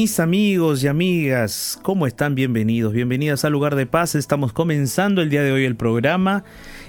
Mis 0.00 0.18
amigos 0.18 0.82
y 0.82 0.88
amigas, 0.88 1.78
¿cómo 1.82 2.06
están? 2.06 2.34
Bienvenidos, 2.34 2.94
bienvenidas 2.94 3.44
al 3.44 3.52
lugar 3.52 3.74
de 3.74 3.84
paz. 3.84 4.14
Estamos 4.14 4.54
comenzando 4.54 5.20
el 5.20 5.28
día 5.28 5.42
de 5.42 5.52
hoy 5.52 5.66
el 5.66 5.76
programa 5.76 6.42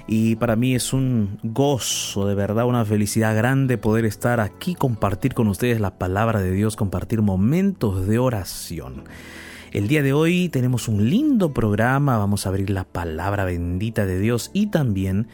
y 0.08 0.38
para 0.38 0.56
mí 0.56 0.76
es 0.76 0.94
un 0.94 1.38
gozo, 1.44 2.26
de 2.26 2.36
verdad, 2.36 2.68
una 2.68 2.86
felicidad 2.86 3.36
grande 3.36 3.78
poder 3.78 4.06
estar 4.06 4.40
aquí, 4.40 4.76
compartir 4.76 5.34
con 5.34 5.50
ustedes 5.50 5.82
la 5.82 5.98
palabra 5.98 6.40
de 6.40 6.54
Dios, 6.54 6.78
compartir 6.78 7.22
momentos 7.22 8.08
de 8.08 8.18
oración. 8.18 9.04
El 9.74 9.90
día 9.90 10.04
de 10.04 10.14
hoy 10.14 10.48
tenemos 10.48 10.88
un 10.88 11.10
lindo 11.10 11.54
programa, 11.54 12.18
vamos 12.18 12.46
a 12.46 12.50
abrir 12.50 12.70
la 12.70 12.86
palabra 12.86 13.44
bendita 13.44 14.06
de 14.06 14.20
Dios 14.20 14.52
y 14.54 14.68
también 14.68 15.28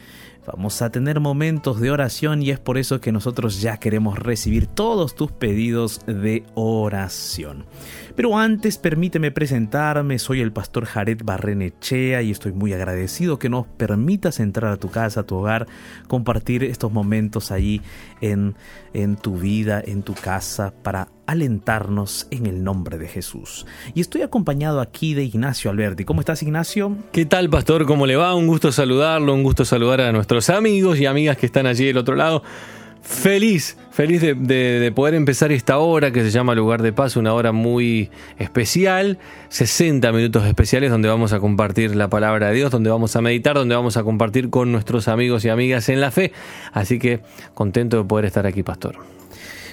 Vamos 0.52 0.80
a 0.80 0.88
tener 0.88 1.20
momentos 1.20 1.78
de 1.78 1.90
oración 1.90 2.42
y 2.42 2.50
es 2.50 2.58
por 2.58 2.78
eso 2.78 3.02
que 3.02 3.12
nosotros 3.12 3.60
ya 3.60 3.76
queremos 3.76 4.18
recibir 4.18 4.66
todos 4.66 5.14
tus 5.14 5.30
pedidos 5.30 6.00
de 6.06 6.44
oración. 6.54 7.66
Pero 8.18 8.36
antes 8.36 8.78
permíteme 8.78 9.30
presentarme, 9.30 10.18
soy 10.18 10.40
el 10.40 10.50
pastor 10.50 10.86
Jared 10.86 11.20
Barrenechea 11.22 12.20
y 12.20 12.32
estoy 12.32 12.50
muy 12.50 12.72
agradecido 12.72 13.38
que 13.38 13.48
nos 13.48 13.68
permitas 13.68 14.40
entrar 14.40 14.72
a 14.72 14.76
tu 14.76 14.90
casa, 14.90 15.20
a 15.20 15.22
tu 15.22 15.36
hogar, 15.36 15.68
compartir 16.08 16.64
estos 16.64 16.90
momentos 16.90 17.52
allí 17.52 17.80
en, 18.20 18.56
en 18.92 19.14
tu 19.14 19.38
vida, 19.38 19.80
en 19.86 20.02
tu 20.02 20.14
casa, 20.14 20.74
para 20.82 21.10
alentarnos 21.28 22.26
en 22.32 22.46
el 22.46 22.64
nombre 22.64 22.98
de 22.98 23.06
Jesús. 23.06 23.66
Y 23.94 24.00
estoy 24.00 24.22
acompañado 24.22 24.80
aquí 24.80 25.14
de 25.14 25.22
Ignacio 25.22 25.70
Alberti. 25.70 26.04
¿Cómo 26.04 26.18
estás, 26.18 26.42
Ignacio? 26.42 26.96
¿Qué 27.12 27.24
tal, 27.24 27.48
pastor? 27.48 27.86
¿Cómo 27.86 28.04
le 28.04 28.16
va? 28.16 28.34
Un 28.34 28.48
gusto 28.48 28.72
saludarlo, 28.72 29.32
un 29.32 29.44
gusto 29.44 29.64
saludar 29.64 30.00
a 30.00 30.10
nuestros 30.10 30.50
amigos 30.50 30.98
y 30.98 31.06
amigas 31.06 31.36
que 31.36 31.46
están 31.46 31.66
allí 31.66 31.84
del 31.84 31.98
otro 31.98 32.16
lado. 32.16 32.42
Feliz, 33.02 33.76
feliz 33.90 34.20
de, 34.20 34.92
poder 34.94 35.14
empezar 35.14 35.50
esta 35.50 35.78
hora 35.78 36.10
que 36.12 36.22
se 36.22 36.30
llama 36.30 36.54
Lugar 36.54 36.82
de 36.82 36.92
Paz, 36.92 37.16
una 37.16 37.32
hora 37.32 37.52
muy 37.52 38.10
especial, 38.38 39.18
60 39.48 40.12
minutos 40.12 40.44
especiales 40.46 40.90
donde 40.90 41.08
vamos 41.08 41.32
a 41.32 41.40
compartir 41.40 41.96
la 41.96 42.08
palabra 42.08 42.48
de 42.48 42.54
Dios, 42.54 42.70
donde 42.70 42.90
vamos 42.90 43.16
a 43.16 43.20
meditar, 43.20 43.54
donde 43.54 43.74
vamos 43.74 43.96
a 43.96 44.04
compartir 44.04 44.50
con 44.50 44.72
nuestros 44.72 45.08
amigos 45.08 45.44
y 45.44 45.48
amigas 45.48 45.88
en 45.88 46.00
la 46.00 46.10
fe. 46.10 46.32
Así 46.72 46.98
que 46.98 47.20
contento 47.54 47.96
de 47.98 48.04
poder 48.04 48.26
estar 48.26 48.46
aquí, 48.46 48.62
pastor. 48.62 48.96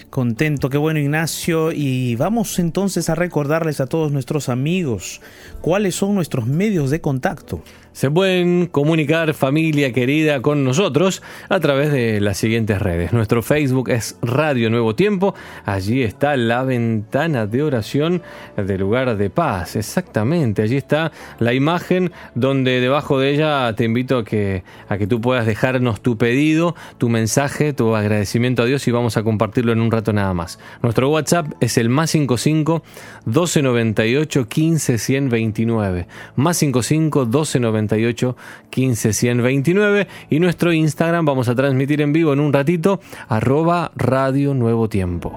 Contento, 0.10 0.70
qué 0.70 0.78
bueno 0.78 1.00
Ignacio. 1.00 1.72
Y 1.72 2.16
vamos 2.16 2.58
entonces 2.60 3.10
a 3.10 3.16
recordarles 3.16 3.82
a 3.82 3.88
todos 3.88 4.12
nuestros 4.12 4.48
amigos 4.48 5.20
cuáles 5.62 5.96
son 5.96 6.16
nuestros 6.16 6.48
medios 6.48 6.90
de 6.90 7.02
contacto. 7.02 7.62
Se 7.96 8.12
pueden 8.12 8.66
comunicar 8.66 9.34
familia 9.34 9.94
querida 9.94 10.42
con 10.42 10.66
nosotros 10.66 11.24
a 11.48 11.62
través 11.62 11.94
de 11.94 12.20
las 12.20 12.36
siguientes 12.36 12.82
redes. 12.82 13.14
Nuestro 13.14 13.42
Facebook 13.42 13.90
es 13.90 14.18
Radio 14.22 14.70
Nuevo 14.70 14.96
Tiempo. 14.96 15.34
Allí 15.64 16.04
está 16.04 16.36
la 16.36 16.64
ventana 16.64 17.48
de 17.48 17.64
oración 17.64 18.22
del 18.58 18.82
lugar 18.82 19.16
de 19.16 19.30
paz. 19.30 19.78
Exactamente. 19.78 20.62
Allí 20.62 20.76
está 20.76 21.14
la 21.40 21.54
imagen 21.54 22.12
donde 22.34 22.82
debajo 22.82 23.18
de 23.18 23.30
ella 23.30 23.74
te 23.78 23.86
invito 23.86 24.18
a 24.18 24.26
que, 24.26 24.66
a 24.90 24.98
que 24.98 25.08
tú 25.08 25.22
puedas 25.22 25.46
dejarnos 25.46 26.02
tu 26.02 26.18
pedido, 26.18 26.76
tu 26.98 27.08
mensaje, 27.08 27.72
tu 27.72 27.96
agradecimiento 27.96 28.64
a 28.64 28.66
Dios 28.66 28.86
y 28.90 28.92
vamos 28.92 29.16
a 29.16 29.24
compartirlo 29.24 29.72
en 29.72 29.80
un 29.80 29.90
rato 29.90 30.12
nada 30.12 30.34
más. 30.34 30.60
Nuestro 30.82 31.10
WhatsApp 31.10 31.54
es 31.62 31.78
el 31.78 31.88
más 31.88 32.10
55 32.10 32.84
1298 33.24 34.50
15 34.50 34.98
129. 34.98 36.08
Más 36.36 36.58
55 36.58 37.20
1298 37.22 37.85
15 37.88 39.14
129 39.14 40.08
y 40.30 40.40
nuestro 40.40 40.74
Instagram 40.74 41.26
vamos 41.26 41.50
a 41.50 41.56
transmitir 41.56 42.02
en 42.02 42.14
vivo 42.14 42.34
en 42.34 42.40
un 42.40 42.54
ratito 42.54 43.00
arroba 43.28 43.92
Radio 43.96 44.54
Nuevo 44.54 44.90
Tiempo. 44.90 45.34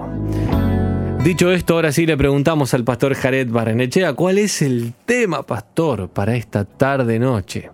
Dicho 1.23 1.51
esto, 1.51 1.75
ahora 1.75 1.91
sí 1.91 2.05
le 2.05 2.15
preguntamos 2.15 2.73
al 2.73 2.85
pastor 2.85 3.13
Jared 3.13 3.49
Barrenechea 3.49 4.13
cuál 4.13 4.37
es 4.37 4.61
el 4.61 4.93
tema, 5.05 5.43
pastor, 5.43 6.09
para 6.09 6.35
esta 6.35 6.63
tarde-noche 6.63 7.71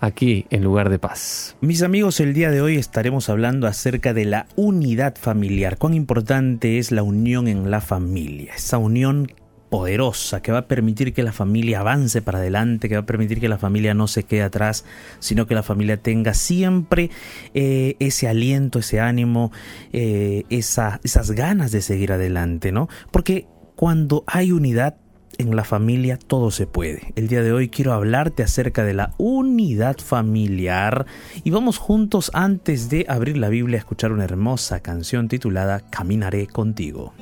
aquí 0.00 0.46
en 0.50 0.62
lugar 0.62 0.88
de 0.88 0.98
paz. 0.98 1.56
Mis 1.60 1.82
amigos, 1.82 2.20
el 2.20 2.32
día 2.32 2.50
de 2.50 2.60
hoy 2.60 2.76
estaremos 2.76 3.28
hablando 3.28 3.66
acerca 3.66 4.14
de 4.14 4.24
la 4.24 4.46
unidad 4.56 5.16
familiar. 5.16 5.78
Cuán 5.78 5.94
importante 5.94 6.78
es 6.78 6.92
la 6.92 7.02
unión 7.02 7.48
en 7.48 7.70
la 7.70 7.80
familia, 7.80 8.54
esa 8.54 8.78
unión 8.78 9.32
poderosa 9.68 10.42
que 10.42 10.52
va 10.52 10.58
a 10.58 10.68
permitir 10.68 11.12
que 11.12 11.22
la 11.22 11.32
familia 11.32 11.80
avance 11.80 12.22
para 12.22 12.38
adelante, 12.38 12.88
que 12.88 12.96
va 12.96 13.02
a 13.02 13.06
permitir 13.06 13.40
que 13.40 13.48
la 13.48 13.58
familia 13.58 13.94
no 13.94 14.08
se 14.08 14.24
quede 14.24 14.42
atrás, 14.42 14.84
sino 15.18 15.46
que 15.46 15.54
la 15.54 15.62
familia 15.62 15.96
tenga 15.96 16.34
siempre 16.34 17.10
eh, 17.54 17.96
ese 17.98 18.28
aliento, 18.28 18.78
ese 18.78 19.00
ánimo, 19.00 19.52
eh, 19.92 20.44
esas 20.50 21.30
ganas 21.32 21.72
de 21.72 21.82
seguir 21.82 22.12
adelante, 22.12 22.72
¿no? 22.72 22.88
Porque 23.10 23.46
cuando 23.74 24.24
hay 24.26 24.52
unidad 24.52 24.96
en 25.38 25.54
la 25.54 25.64
familia 25.64 26.18
todo 26.18 26.50
se 26.50 26.66
puede. 26.66 27.12
El 27.14 27.28
día 27.28 27.42
de 27.42 27.52
hoy 27.52 27.68
quiero 27.68 27.92
hablarte 27.92 28.42
acerca 28.42 28.84
de 28.84 28.94
la 28.94 29.12
unidad 29.18 29.98
familiar 29.98 31.06
y 31.44 31.50
vamos 31.50 31.78
juntos 31.78 32.30
antes 32.32 32.88
de 32.88 33.04
abrir 33.08 33.36
la 33.36 33.48
Biblia 33.48 33.76
a 33.76 33.80
escuchar 33.80 34.12
una 34.12 34.24
hermosa 34.24 34.80
canción 34.80 35.28
titulada 35.28 35.80
Caminaré 35.90 36.46
contigo. 36.46 37.12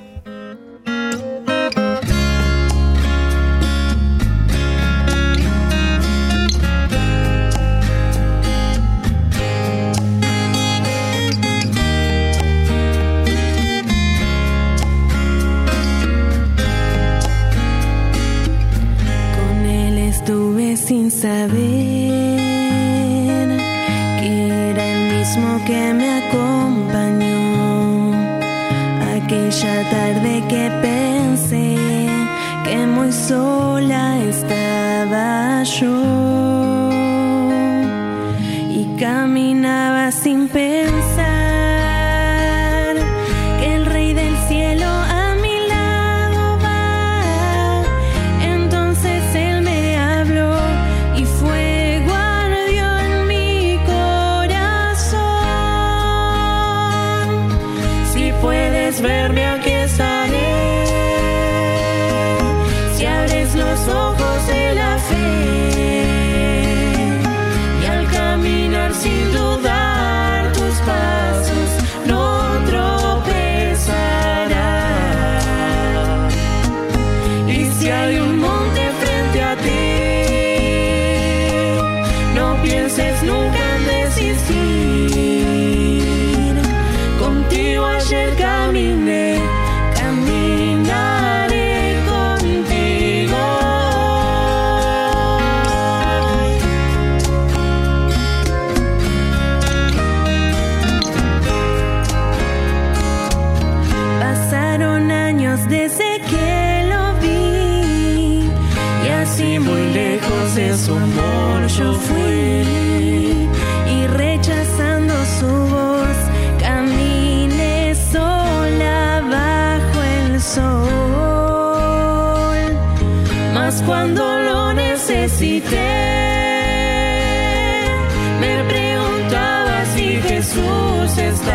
Entonces 131.16 131.54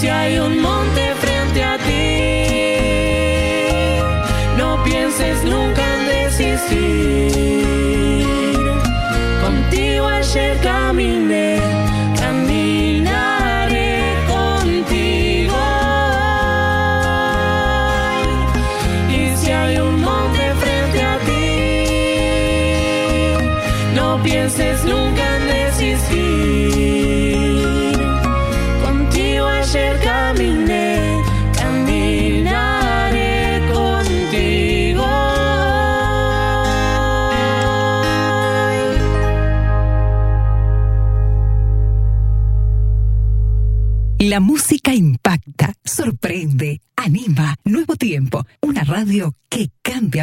si 0.00 0.08
hay 0.08 0.38
un 0.38 0.62
monte 0.62 1.14
frente 1.16 1.62
a 1.62 1.76
ti, 1.76 2.20
no 4.56 4.82
pienses 4.82 5.44
nunca 5.44 5.82
en 5.94 6.06
desistir. 6.06 7.59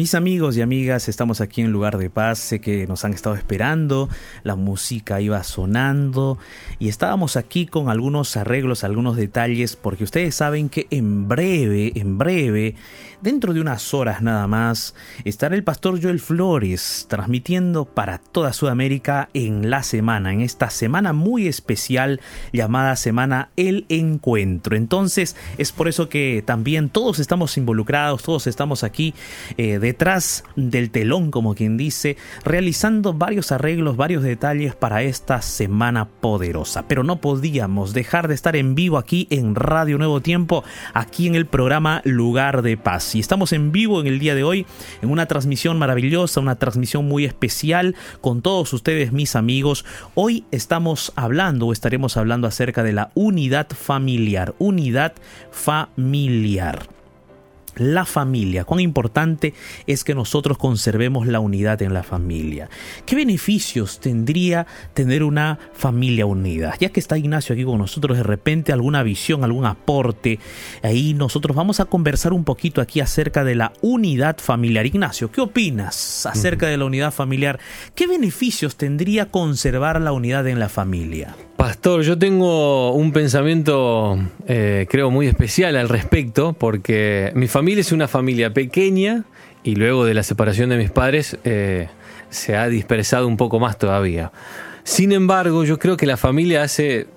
Mis 0.00 0.14
amigos 0.14 0.56
y 0.56 0.62
amigas, 0.62 1.10
estamos 1.10 1.42
aquí 1.42 1.60
en 1.60 1.72
Lugar 1.72 1.98
de 1.98 2.08
Paz. 2.08 2.38
Sé 2.38 2.58
que 2.62 2.86
nos 2.86 3.04
han 3.04 3.12
estado 3.12 3.34
esperando, 3.34 4.08
la 4.44 4.56
música 4.56 5.20
iba 5.20 5.42
sonando 5.42 6.38
y 6.78 6.88
estábamos 6.88 7.36
aquí 7.36 7.66
con 7.66 7.90
algunos 7.90 8.34
arreglos, 8.38 8.82
algunos 8.82 9.14
detalles, 9.18 9.76
porque 9.76 10.04
ustedes 10.04 10.34
saben 10.34 10.70
que 10.70 10.86
en 10.88 11.28
breve, 11.28 11.92
en 11.96 12.16
breve, 12.16 12.76
dentro 13.22 13.52
de 13.52 13.60
unas 13.60 13.92
horas 13.94 14.22
nada 14.22 14.46
más, 14.46 14.94
estará 15.24 15.54
el 15.54 15.64
pastor 15.64 16.02
Joel 16.02 16.20
Flores 16.20 17.06
transmitiendo 17.08 17.84
para 17.84 18.18
toda 18.18 18.52
Sudamérica 18.52 19.28
en 19.34 19.70
la 19.70 19.82
semana, 19.82 20.32
en 20.32 20.40
esta 20.40 20.70
semana 20.70 21.12
muy 21.12 21.46
especial 21.46 22.20
llamada 22.52 22.96
Semana 22.96 23.50
El 23.56 23.86
Encuentro. 23.88 24.76
Entonces, 24.76 25.36
es 25.58 25.72
por 25.72 25.88
eso 25.88 26.08
que 26.08 26.42
también 26.44 26.88
todos 26.88 27.18
estamos 27.18 27.56
involucrados, 27.56 28.22
todos 28.22 28.46
estamos 28.46 28.84
aquí 28.84 29.14
eh, 29.56 29.78
detrás 29.78 30.44
del 30.56 30.90
telón, 30.90 31.30
como 31.30 31.54
quien 31.54 31.76
dice, 31.76 32.16
realizando 32.44 33.12
varios 33.12 33.52
arreglos, 33.52 33.96
varios 33.96 34.22
detalles 34.22 34.74
para 34.74 35.02
esta 35.02 35.42
semana 35.42 36.06
poderosa. 36.06 36.86
Pero 36.88 37.02
no 37.02 37.20
podíamos 37.20 37.92
dejar 37.92 38.28
de 38.28 38.34
estar 38.34 38.56
en 38.56 38.74
vivo 38.74 38.98
aquí 38.98 39.26
en 39.30 39.54
Radio 39.54 39.98
Nuevo 39.98 40.20
Tiempo, 40.20 40.64
aquí 40.94 41.26
en 41.26 41.34
el 41.34 41.46
programa 41.46 42.00
Lugar 42.04 42.62
de 42.62 42.76
Paz. 42.76 43.09
Y 43.14 43.20
estamos 43.20 43.52
en 43.52 43.72
vivo 43.72 44.00
en 44.00 44.06
el 44.06 44.18
día 44.18 44.34
de 44.34 44.44
hoy, 44.44 44.66
en 45.02 45.10
una 45.10 45.26
transmisión 45.26 45.78
maravillosa, 45.78 46.40
una 46.40 46.56
transmisión 46.56 47.06
muy 47.06 47.24
especial 47.24 47.94
con 48.20 48.42
todos 48.42 48.72
ustedes, 48.72 49.12
mis 49.12 49.36
amigos. 49.36 49.84
Hoy 50.14 50.44
estamos 50.50 51.12
hablando 51.16 51.66
o 51.66 51.72
estaremos 51.72 52.16
hablando 52.16 52.46
acerca 52.46 52.82
de 52.82 52.92
la 52.92 53.10
unidad 53.14 53.68
familiar, 53.68 54.54
unidad 54.58 55.14
familiar 55.50 56.99
la 57.80 58.04
familia, 58.04 58.64
cuán 58.64 58.80
importante 58.80 59.54
es 59.86 60.04
que 60.04 60.14
nosotros 60.14 60.58
conservemos 60.58 61.26
la 61.26 61.40
unidad 61.40 61.80
en 61.80 61.94
la 61.94 62.02
familia. 62.02 62.68
¿Qué 63.06 63.16
beneficios 63.16 64.00
tendría 64.00 64.66
tener 64.92 65.22
una 65.22 65.58
familia 65.72 66.26
unida? 66.26 66.74
Ya 66.78 66.90
que 66.90 67.00
está 67.00 67.16
Ignacio 67.16 67.54
aquí 67.54 67.64
con 67.64 67.78
nosotros, 67.78 68.18
de 68.18 68.22
repente 68.22 68.72
alguna 68.72 69.02
visión, 69.02 69.44
algún 69.44 69.64
aporte, 69.64 70.38
ahí 70.82 71.14
nosotros 71.14 71.56
vamos 71.56 71.80
a 71.80 71.86
conversar 71.86 72.34
un 72.34 72.44
poquito 72.44 72.82
aquí 72.82 73.00
acerca 73.00 73.44
de 73.44 73.54
la 73.54 73.72
unidad 73.80 74.38
familiar. 74.38 74.84
Ignacio, 74.84 75.32
¿qué 75.32 75.40
opinas 75.40 76.26
acerca 76.26 76.66
de 76.66 76.76
la 76.76 76.84
unidad 76.84 77.12
familiar? 77.12 77.58
¿Qué 77.94 78.06
beneficios 78.06 78.76
tendría 78.76 79.30
conservar 79.30 80.00
la 80.00 80.12
unidad 80.12 80.46
en 80.48 80.58
la 80.58 80.68
familia? 80.68 81.34
Pastor, 81.60 82.00
yo 82.00 82.16
tengo 82.16 82.94
un 82.94 83.12
pensamiento, 83.12 84.18
eh, 84.48 84.86
creo, 84.88 85.10
muy 85.10 85.26
especial 85.26 85.76
al 85.76 85.90
respecto, 85.90 86.54
porque 86.54 87.32
mi 87.34 87.48
familia 87.48 87.82
es 87.82 87.92
una 87.92 88.08
familia 88.08 88.54
pequeña 88.54 89.24
y 89.62 89.74
luego 89.74 90.06
de 90.06 90.14
la 90.14 90.22
separación 90.22 90.70
de 90.70 90.78
mis 90.78 90.90
padres 90.90 91.36
eh, 91.44 91.88
se 92.30 92.56
ha 92.56 92.66
dispersado 92.68 93.26
un 93.26 93.36
poco 93.36 93.60
más 93.60 93.76
todavía. 93.76 94.32
Sin 94.84 95.12
embargo, 95.12 95.64
yo 95.64 95.78
creo 95.78 95.98
que 95.98 96.06
la 96.06 96.16
familia 96.16 96.62
hace, 96.62 97.08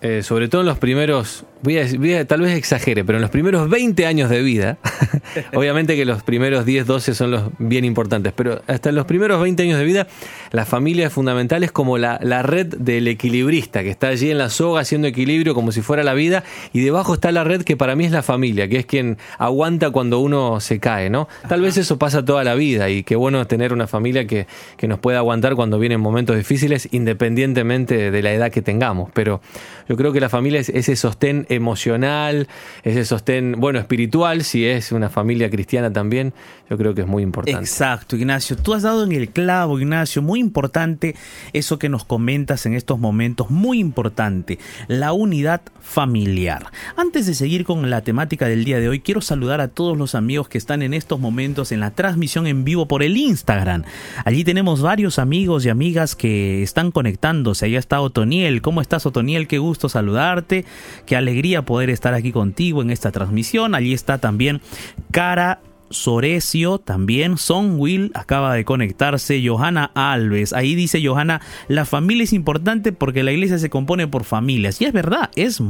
eh, 0.00 0.22
sobre 0.22 0.48
todo 0.48 0.62
en 0.62 0.68
los 0.68 0.78
primeros 0.78 1.44
voy 1.62 1.78
a, 1.78 1.86
voy 1.98 2.14
a- 2.14 2.24
tal 2.26 2.40
vez 2.40 2.56
exagere, 2.56 3.04
pero 3.04 3.18
en 3.18 3.22
los 3.22 3.30
primeros 3.30 3.68
20 3.68 4.06
años 4.06 4.30
de 4.30 4.42
vida, 4.42 4.78
obviamente 5.54 5.96
que 5.96 6.04
los 6.04 6.22
primeros 6.22 6.64
10, 6.64 6.86
12 6.86 7.14
son 7.14 7.30
los 7.30 7.42
bien 7.58 7.84
importantes, 7.84 8.32
pero 8.34 8.62
hasta 8.66 8.88
en 8.90 8.94
los 8.94 9.06
primeros 9.06 9.40
20 9.42 9.62
años 9.62 9.78
de 9.78 9.84
vida, 9.84 10.06
la 10.52 10.64
familia 10.64 11.06
es 11.08 11.12
fundamental, 11.12 11.62
es 11.64 11.72
como 11.72 11.98
la, 11.98 12.18
la 12.22 12.42
red 12.42 12.66
del 12.66 13.08
equilibrista, 13.08 13.82
que 13.82 13.90
está 13.90 14.08
allí 14.08 14.30
en 14.30 14.38
la 14.38 14.50
soga 14.50 14.80
haciendo 14.80 15.06
equilibrio 15.08 15.54
como 15.54 15.72
si 15.72 15.80
fuera 15.82 16.02
la 16.04 16.14
vida, 16.14 16.44
y 16.72 16.80
debajo 16.80 17.14
está 17.14 17.32
la 17.32 17.44
red 17.44 17.62
que 17.62 17.76
para 17.76 17.96
mí 17.96 18.04
es 18.04 18.12
la 18.12 18.22
familia, 18.22 18.68
que 18.68 18.78
es 18.78 18.86
quien 18.86 19.18
aguanta 19.38 19.90
cuando 19.90 20.18
uno 20.20 20.60
se 20.60 20.78
cae, 20.80 21.10
¿no? 21.10 21.28
Tal 21.48 21.60
vez 21.60 21.76
eso 21.76 21.98
pasa 21.98 22.24
toda 22.24 22.44
la 22.44 22.54
vida, 22.54 22.88
y 22.90 23.02
qué 23.02 23.16
bueno 23.16 23.46
tener 23.46 23.72
una 23.72 23.86
familia 23.86 24.26
que, 24.26 24.46
que 24.76 24.88
nos 24.88 24.98
pueda 24.98 25.18
aguantar 25.18 25.54
cuando 25.54 25.78
vienen 25.78 26.00
momentos 26.00 26.36
difíciles, 26.36 26.88
independientemente 26.90 28.10
de 28.10 28.22
la 28.22 28.32
edad 28.32 28.50
que 28.50 28.62
tengamos, 28.62 29.10
pero 29.12 29.40
yo 29.88 29.96
creo 29.96 30.12
que 30.12 30.20
la 30.20 30.28
familia 30.28 30.60
es 30.60 30.68
ese 30.68 30.96
sostén 30.96 31.46
emocional, 31.50 32.48
ese 32.82 33.04
sostén, 33.04 33.56
bueno, 33.58 33.78
espiritual, 33.78 34.44
si 34.44 34.64
es 34.64 34.92
una 34.92 35.10
familia 35.10 35.50
cristiana 35.50 35.92
también, 35.92 36.32
yo 36.70 36.78
creo 36.78 36.94
que 36.94 37.00
es 37.00 37.06
muy 37.08 37.24
importante. 37.24 37.60
Exacto, 37.60 38.14
Ignacio. 38.14 38.56
Tú 38.56 38.74
has 38.74 38.82
dado 38.82 39.02
en 39.02 39.10
el 39.10 39.30
clavo, 39.30 39.80
Ignacio. 39.80 40.22
Muy 40.22 40.38
importante 40.38 41.16
eso 41.52 41.80
que 41.80 41.88
nos 41.88 42.04
comentas 42.04 42.64
en 42.64 42.74
estos 42.74 43.00
momentos. 43.00 43.50
Muy 43.50 43.80
importante. 43.80 44.60
La 44.86 45.12
unidad 45.12 45.62
familiar. 45.80 46.66
Antes 46.96 47.26
de 47.26 47.34
seguir 47.34 47.64
con 47.64 47.90
la 47.90 48.02
temática 48.02 48.46
del 48.46 48.64
día 48.64 48.78
de 48.78 48.88
hoy, 48.88 49.00
quiero 49.00 49.20
saludar 49.20 49.60
a 49.60 49.66
todos 49.66 49.98
los 49.98 50.14
amigos 50.14 50.48
que 50.48 50.58
están 50.58 50.82
en 50.82 50.94
estos 50.94 51.18
momentos 51.18 51.72
en 51.72 51.80
la 51.80 51.90
transmisión 51.90 52.46
en 52.46 52.62
vivo 52.62 52.86
por 52.86 53.02
el 53.02 53.16
Instagram. 53.16 53.82
Allí 54.24 54.44
tenemos 54.44 54.80
varios 54.80 55.18
amigos 55.18 55.66
y 55.66 55.70
amigas 55.70 56.14
que 56.14 56.62
están 56.62 56.92
conectándose. 56.92 57.66
Allá 57.66 57.80
está 57.80 58.00
Otoniel. 58.00 58.62
¿Cómo 58.62 58.80
estás, 58.80 59.06
Otoniel? 59.06 59.48
Qué 59.48 59.58
gusto 59.58 59.88
saludarte. 59.88 60.64
Qué 61.04 61.16
alegría 61.16 61.39
poder 61.62 61.90
estar 61.90 62.14
aquí 62.14 62.32
contigo 62.32 62.82
en 62.82 62.90
esta 62.90 63.10
transmisión. 63.10 63.74
Allí 63.74 63.92
está 63.92 64.18
también 64.18 64.60
Cara 65.10 65.60
Sorecio 65.90 66.78
también, 66.78 67.36
Son 67.36 67.78
Will 67.78 68.12
acaba 68.14 68.54
de 68.54 68.64
conectarse, 68.64 69.42
Johanna 69.44 69.90
Alves, 69.94 70.52
ahí 70.52 70.74
dice 70.74 71.04
Johanna, 71.04 71.40
la 71.68 71.84
familia 71.84 72.24
es 72.24 72.32
importante 72.32 72.92
porque 72.92 73.22
la 73.22 73.32
iglesia 73.32 73.58
se 73.58 73.70
compone 73.70 74.06
por 74.06 74.24
familias, 74.24 74.80
y 74.80 74.84
es 74.84 74.92
verdad, 74.92 75.30
es, 75.36 75.60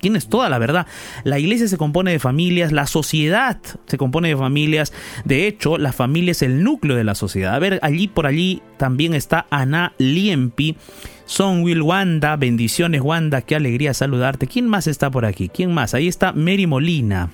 tienes 0.00 0.28
toda 0.28 0.48
la 0.48 0.58
verdad, 0.58 0.86
la 1.24 1.38
iglesia 1.38 1.68
se 1.68 1.78
compone 1.78 2.12
de 2.12 2.18
familias, 2.18 2.70
la 2.72 2.86
sociedad 2.86 3.58
se 3.86 3.98
compone 3.98 4.28
de 4.28 4.36
familias, 4.36 4.92
de 5.24 5.46
hecho 5.46 5.78
la 5.78 5.92
familia 5.92 6.32
es 6.32 6.42
el 6.42 6.62
núcleo 6.62 6.96
de 6.96 7.04
la 7.04 7.14
sociedad, 7.14 7.54
a 7.54 7.58
ver, 7.58 7.80
allí 7.82 8.08
por 8.08 8.26
allí 8.26 8.62
también 8.76 9.14
está 9.14 9.46
Ana 9.50 9.94
Liempi, 9.98 10.76
son 11.24 11.62
Will 11.62 11.80
Wanda, 11.82 12.36
bendiciones 12.36 13.00
Wanda, 13.00 13.40
qué 13.40 13.54
alegría 13.54 13.94
saludarte. 13.94 14.46
¿Quién 14.46 14.68
más 14.68 14.86
está 14.86 15.10
por 15.10 15.24
aquí? 15.24 15.48
¿Quién 15.48 15.72
más? 15.72 15.94
Ahí 15.94 16.08
está 16.08 16.32
Mary 16.32 16.66
Molina. 16.66 17.30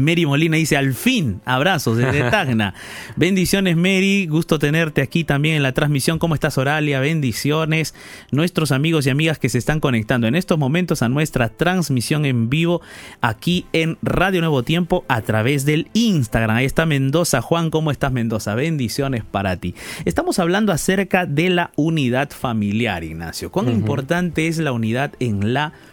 Mary 0.00 0.26
Molina 0.26 0.56
dice, 0.56 0.76
al 0.76 0.94
fin, 0.94 1.40
abrazos 1.44 1.96
desde 1.96 2.22
Tacna. 2.30 2.74
Bendiciones 3.16 3.76
Mary, 3.76 4.26
gusto 4.26 4.58
tenerte 4.58 5.02
aquí 5.02 5.24
también 5.24 5.56
en 5.56 5.62
la 5.62 5.72
transmisión. 5.72 6.18
¿Cómo 6.18 6.34
estás 6.34 6.58
Oralia? 6.58 7.00
Bendiciones. 7.00 7.94
Nuestros 8.30 8.72
amigos 8.72 9.06
y 9.06 9.10
amigas 9.10 9.38
que 9.38 9.48
se 9.48 9.58
están 9.58 9.80
conectando 9.80 10.26
en 10.26 10.34
estos 10.34 10.58
momentos 10.58 11.02
a 11.02 11.08
nuestra 11.08 11.48
transmisión 11.48 12.24
en 12.24 12.50
vivo 12.50 12.80
aquí 13.20 13.66
en 13.72 13.98
Radio 14.02 14.40
Nuevo 14.40 14.62
Tiempo 14.62 15.04
a 15.08 15.22
través 15.22 15.64
del 15.64 15.88
Instagram. 15.92 16.56
Ahí 16.56 16.66
está 16.66 16.86
Mendoza. 16.86 17.40
Juan, 17.42 17.70
¿cómo 17.70 17.90
estás 17.90 18.12
Mendoza? 18.12 18.54
Bendiciones 18.54 19.24
para 19.24 19.56
ti. 19.56 19.74
Estamos 20.04 20.38
hablando 20.38 20.72
acerca 20.72 21.26
de 21.26 21.50
la 21.50 21.70
unidad 21.76 22.30
familiar, 22.30 23.04
Ignacio. 23.04 23.50
¿Cuán 23.50 23.68
importante 23.68 24.48
es 24.48 24.58
la 24.58 24.72
unidad 24.72 25.12
en 25.20 25.54
la 25.54 25.70
familia? 25.70 25.89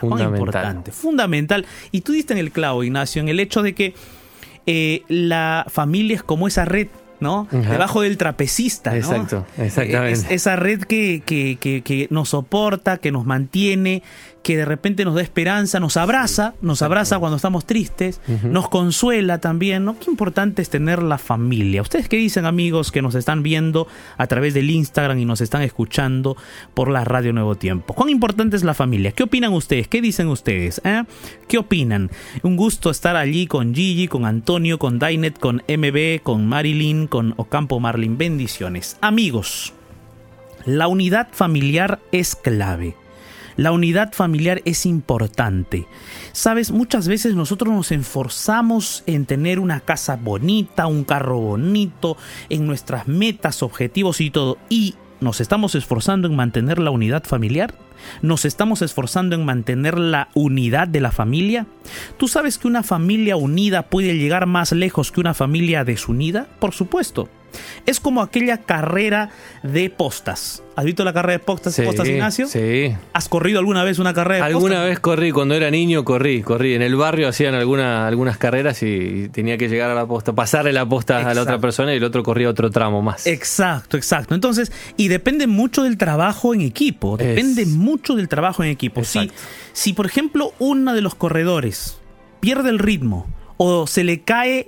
¿Cuán 0.00 0.10
Fundamental. 0.10 0.38
importante? 0.40 0.92
fundamental. 0.92 1.66
Y 1.90 2.00
tú 2.02 2.12
diste 2.12 2.32
en 2.32 2.38
el 2.38 2.50
clavo, 2.52 2.82
Ignacio, 2.84 3.20
en 3.22 3.28
el 3.28 3.38
hecho 3.40 3.62
de 3.62 3.74
que 3.74 3.94
eh, 4.66 5.02
la 5.08 5.64
familia 5.68 6.16
es 6.16 6.22
como 6.22 6.46
esa 6.48 6.64
red, 6.64 6.88
¿no? 7.20 7.46
Ajá. 7.50 7.72
Debajo 7.72 8.02
del 8.02 8.16
trapecista, 8.16 8.90
¿no? 8.90 8.96
Exacto, 8.96 9.46
exactamente. 9.58 10.12
Es- 10.12 10.30
esa 10.30 10.56
red 10.56 10.82
que, 10.82 11.22
que- 11.26 11.56
que- 11.60 11.82
que 11.82 12.06
nos 12.10 12.30
soporta, 12.30 12.96
que 12.98 13.10
nos 13.12 13.24
mantiene, 13.26 14.02
que 14.42 14.56
de 14.56 14.64
repente 14.64 15.04
nos 15.04 15.14
da 15.14 15.22
esperanza, 15.22 15.80
nos 15.80 15.96
abraza, 15.96 16.54
nos 16.60 16.82
abraza 16.82 17.18
cuando 17.18 17.36
estamos 17.36 17.64
tristes, 17.64 18.20
nos 18.44 18.68
consuela 18.68 19.38
también, 19.38 19.84
¿no? 19.84 19.98
Qué 19.98 20.10
importante 20.10 20.62
es 20.62 20.70
tener 20.70 21.02
la 21.02 21.18
familia. 21.18 21.82
¿Ustedes 21.82 22.08
qué 22.08 22.16
dicen, 22.16 22.44
amigos, 22.44 22.92
que 22.92 23.02
nos 23.02 23.14
están 23.14 23.42
viendo 23.42 23.86
a 24.18 24.26
través 24.26 24.54
del 24.54 24.70
Instagram 24.70 25.18
y 25.18 25.24
nos 25.24 25.40
están 25.40 25.62
escuchando 25.62 26.36
por 26.74 26.90
la 26.90 27.04
Radio 27.04 27.32
Nuevo 27.32 27.54
Tiempo? 27.54 27.94
¿Cuán 27.94 28.08
importante 28.08 28.56
es 28.56 28.64
la 28.64 28.74
familia? 28.74 29.12
¿Qué 29.12 29.22
opinan 29.22 29.52
ustedes? 29.52 29.88
¿Qué 29.88 30.00
dicen 30.00 30.28
ustedes? 30.28 30.80
eh? 30.84 31.04
¿Qué 31.48 31.58
opinan? 31.58 32.10
Un 32.42 32.56
gusto 32.56 32.90
estar 32.90 33.16
allí 33.16 33.46
con 33.46 33.74
Gigi, 33.74 34.08
con 34.08 34.24
Antonio, 34.24 34.78
con 34.78 34.98
Dainet, 34.98 35.38
con 35.38 35.62
MB, 35.68 36.22
con 36.22 36.46
Marilyn, 36.46 37.06
con 37.06 37.34
Ocampo 37.36 37.78
Marlin. 37.80 38.18
Bendiciones. 38.18 38.96
Amigos, 39.00 39.72
la 40.64 40.88
unidad 40.88 41.28
familiar 41.32 42.00
es 42.12 42.34
clave. 42.36 42.96
La 43.56 43.72
unidad 43.72 44.12
familiar 44.12 44.62
es 44.64 44.86
importante. 44.86 45.86
Sabes, 46.32 46.70
muchas 46.70 47.08
veces 47.08 47.34
nosotros 47.34 47.72
nos 47.72 47.92
esforzamos 47.92 49.02
en 49.06 49.26
tener 49.26 49.58
una 49.58 49.80
casa 49.80 50.16
bonita, 50.16 50.86
un 50.86 51.04
carro 51.04 51.38
bonito, 51.38 52.16
en 52.48 52.66
nuestras 52.66 53.08
metas, 53.08 53.62
objetivos 53.62 54.20
y 54.20 54.30
todo. 54.30 54.58
Y 54.68 54.94
nos 55.20 55.40
estamos 55.40 55.74
esforzando 55.74 56.28
en 56.28 56.36
mantener 56.36 56.78
la 56.78 56.90
unidad 56.90 57.24
familiar. 57.24 57.74
Nos 58.22 58.44
estamos 58.44 58.82
esforzando 58.82 59.36
en 59.36 59.44
mantener 59.44 59.98
la 59.98 60.28
unidad 60.34 60.88
de 60.88 61.00
la 61.00 61.12
familia. 61.12 61.66
¿Tú 62.16 62.26
sabes 62.26 62.58
que 62.58 62.66
una 62.66 62.82
familia 62.82 63.36
unida 63.36 63.84
puede 63.84 64.16
llegar 64.16 64.46
más 64.46 64.72
lejos 64.72 65.12
que 65.12 65.20
una 65.20 65.34
familia 65.34 65.84
desunida? 65.84 66.48
Por 66.58 66.72
supuesto. 66.72 67.28
Es 67.86 68.00
como 68.00 68.22
aquella 68.22 68.58
carrera 68.58 69.30
de 69.62 69.90
postas. 69.90 70.62
¿Has 70.74 70.84
visto 70.86 71.04
la 71.04 71.12
carrera 71.12 71.34
de 71.34 71.38
postas, 71.44 71.74
Sí, 71.74 71.82
postas 71.82 72.08
Ignacio? 72.08 72.46
Sí. 72.46 72.94
¿Has 73.12 73.28
corrido 73.28 73.58
alguna 73.58 73.84
vez 73.84 73.98
una 73.98 74.14
carrera 74.14 74.46
de 74.46 74.52
Alguna 74.52 74.74
postas? 74.76 74.88
vez 74.88 75.00
corrí, 75.00 75.30
cuando 75.30 75.54
era 75.54 75.70
niño 75.70 76.02
corrí, 76.04 76.40
corrí. 76.42 76.74
En 76.74 76.82
el 76.82 76.96
barrio 76.96 77.28
hacían 77.28 77.54
alguna, 77.54 78.06
algunas 78.06 78.38
carreras 78.38 78.82
y 78.82 79.28
tenía 79.30 79.58
que 79.58 79.68
llegar 79.68 79.90
a 79.90 79.94
la 79.94 80.06
posta, 80.06 80.32
pasarle 80.32 80.72
la 80.72 80.86
posta 80.86 81.18
a 81.28 81.34
la 81.34 81.42
otra 81.42 81.58
persona 81.58 81.92
y 81.92 81.98
el 81.98 82.04
otro 82.04 82.22
corría 82.22 82.48
otro 82.48 82.70
tramo 82.70 83.02
más. 83.02 83.26
Exacto, 83.26 83.96
exacto. 83.98 84.34
Entonces, 84.34 84.72
y 84.96 85.08
depende 85.08 85.46
mucho 85.46 85.82
del 85.82 85.98
trabajo 85.98 86.54
en 86.54 86.62
equipo. 86.62 87.16
Depende 87.18 87.62
Es- 87.62 87.68
mucho 87.68 88.14
del 88.14 88.28
trabajo 88.28 88.64
en 88.64 88.70
equipo. 88.70 89.04
Si, 89.04 89.30
si, 89.74 89.92
por 89.92 90.06
ejemplo, 90.06 90.54
uno 90.58 90.94
de 90.94 91.02
los 91.02 91.14
corredores 91.14 91.98
pierde 92.40 92.70
el 92.70 92.78
ritmo 92.78 93.26
o 93.64 93.86
se 93.86 94.02
le 94.02 94.22
cae 94.22 94.66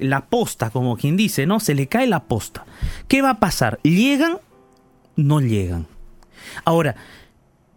la 0.00 0.26
posta, 0.26 0.70
como 0.70 0.96
quien 0.96 1.16
dice, 1.16 1.46
¿no? 1.46 1.60
Se 1.60 1.74
le 1.74 1.86
cae 1.86 2.06
la 2.08 2.24
posta. 2.24 2.64
¿Qué 3.06 3.22
va 3.22 3.30
a 3.30 3.38
pasar? 3.40 3.78
¿Llegan? 3.84 4.38
No 5.14 5.40
llegan. 5.40 5.86
Ahora, 6.64 6.96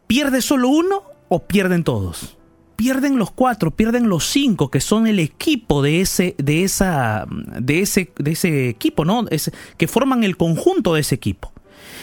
¿pierde 0.07 0.41
solo 0.41 0.69
uno 0.69 1.03
o 1.29 1.43
pierden 1.43 1.83
todos? 1.83 2.37
Pierden 2.75 3.17
los 3.17 3.31
cuatro, 3.31 3.71
pierden 3.71 4.09
los 4.09 4.25
cinco 4.25 4.69
que 4.71 4.81
son 4.81 5.05
el 5.07 5.19
equipo 5.19 5.81
de 5.83 6.01
ese, 6.01 6.35
de 6.39 6.63
esa, 6.63 7.25
de 7.29 7.81
ese, 7.81 8.11
de 8.17 8.31
ese 8.31 8.69
equipo, 8.69 9.05
¿no? 9.05 9.25
Es- 9.29 9.51
que 9.77 9.87
forman 9.87 10.23
el 10.23 10.37
conjunto 10.37 10.95
de 10.95 11.01
ese 11.01 11.15
equipo. 11.15 11.53